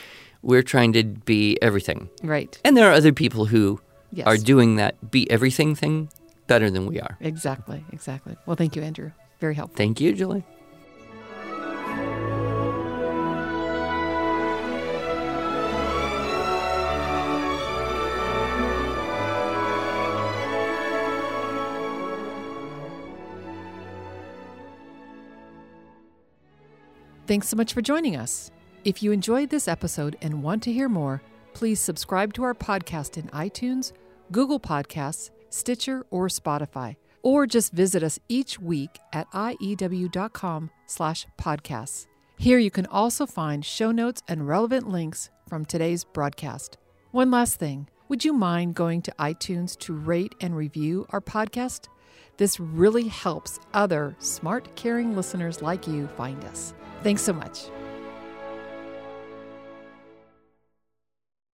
We're 0.43 0.63
trying 0.63 0.93
to 0.95 1.03
be 1.05 1.59
everything, 1.63 2.09
right. 2.23 2.59
and 2.65 2.77
there 2.77 2.89
are 2.89 2.93
other 2.95 3.13
people 3.13 3.47
who 3.47 3.81
Yes. 4.11 4.27
are 4.27 4.37
doing 4.39 4.77
that 4.77 5.11
be 5.11 5.31
everything 5.31 5.75
thing 5.75 6.09
better 6.47 6.71
than 6.71 6.87
we 6.87 6.99
are. 6.99 7.19
Exactly. 7.21 7.85
Exactly. 7.93 8.37
Well, 8.47 8.57
thank 8.57 8.75
you, 8.75 8.83
Andrew. 8.83 9.11
Very 9.39 9.55
helpful. 9.55 9.77
Thank 9.77 10.01
you, 10.01 10.13
Julie. 10.15 10.45
Thanks 27.29 27.47
so 27.47 27.59
much 27.59 27.75
for 27.75 27.83
joining 27.83 28.17
us. 28.17 28.51
If 28.87 29.03
you 29.03 29.13
enjoyed 29.13 29.51
this 29.51 29.69
episode 29.69 30.17
and 30.23 30.43
want 30.43 30.63
to 30.63 30.73
hear 30.73 30.89
more, 30.89 31.21
please 31.53 31.79
subscribe 31.79 32.33
to 32.33 32.43
our 32.43 32.55
podcast 32.55 33.19
in 33.19 33.29
iTunes, 33.29 33.93
Google 34.33 34.59
Podcasts, 34.59 35.29
Stitcher, 35.51 36.07
or 36.11 36.29
Spotify, 36.29 36.97
or 37.23 37.47
just 37.47 37.75
visit 37.75 38.03
us 38.03 38.19
each 38.31 38.59
week 38.59 38.99
at 39.13 39.31
iew.com 39.33 40.71
slash 40.87 41.27
podcasts. 41.39 42.07
Here 42.39 42.57
you 42.57 42.71
can 42.71 42.87
also 42.87 43.27
find 43.27 43.63
show 43.63 43.93
notes 43.93 44.23
and 44.27 44.49
relevant 44.49 44.89
links 44.89 45.29
from 45.51 45.67
today's 45.67 46.05
broadcast. 46.05 46.79
One 47.11 47.31
last 47.31 47.57
thing. 47.57 47.91
Would 48.09 48.25
you 48.25 48.33
mind 48.33 48.75
going 48.75 49.03
to 49.03 49.13
iTunes 49.19 49.77
to 49.81 49.93
rate 49.93 50.35
and 50.41 50.57
review 50.57 51.07
our 51.11 51.21
podcast? 51.21 51.89
This 52.39 52.59
really 52.59 53.09
helps 53.09 53.61
other 53.75 54.17
smart, 54.19 54.75
caring 54.77 55.15
listeners 55.15 55.61
like 55.61 55.87
you 55.87 56.07
find 56.17 56.43
us. 56.45 56.73
Thanks 57.03 57.23
so 57.23 57.33
much. 57.33 57.78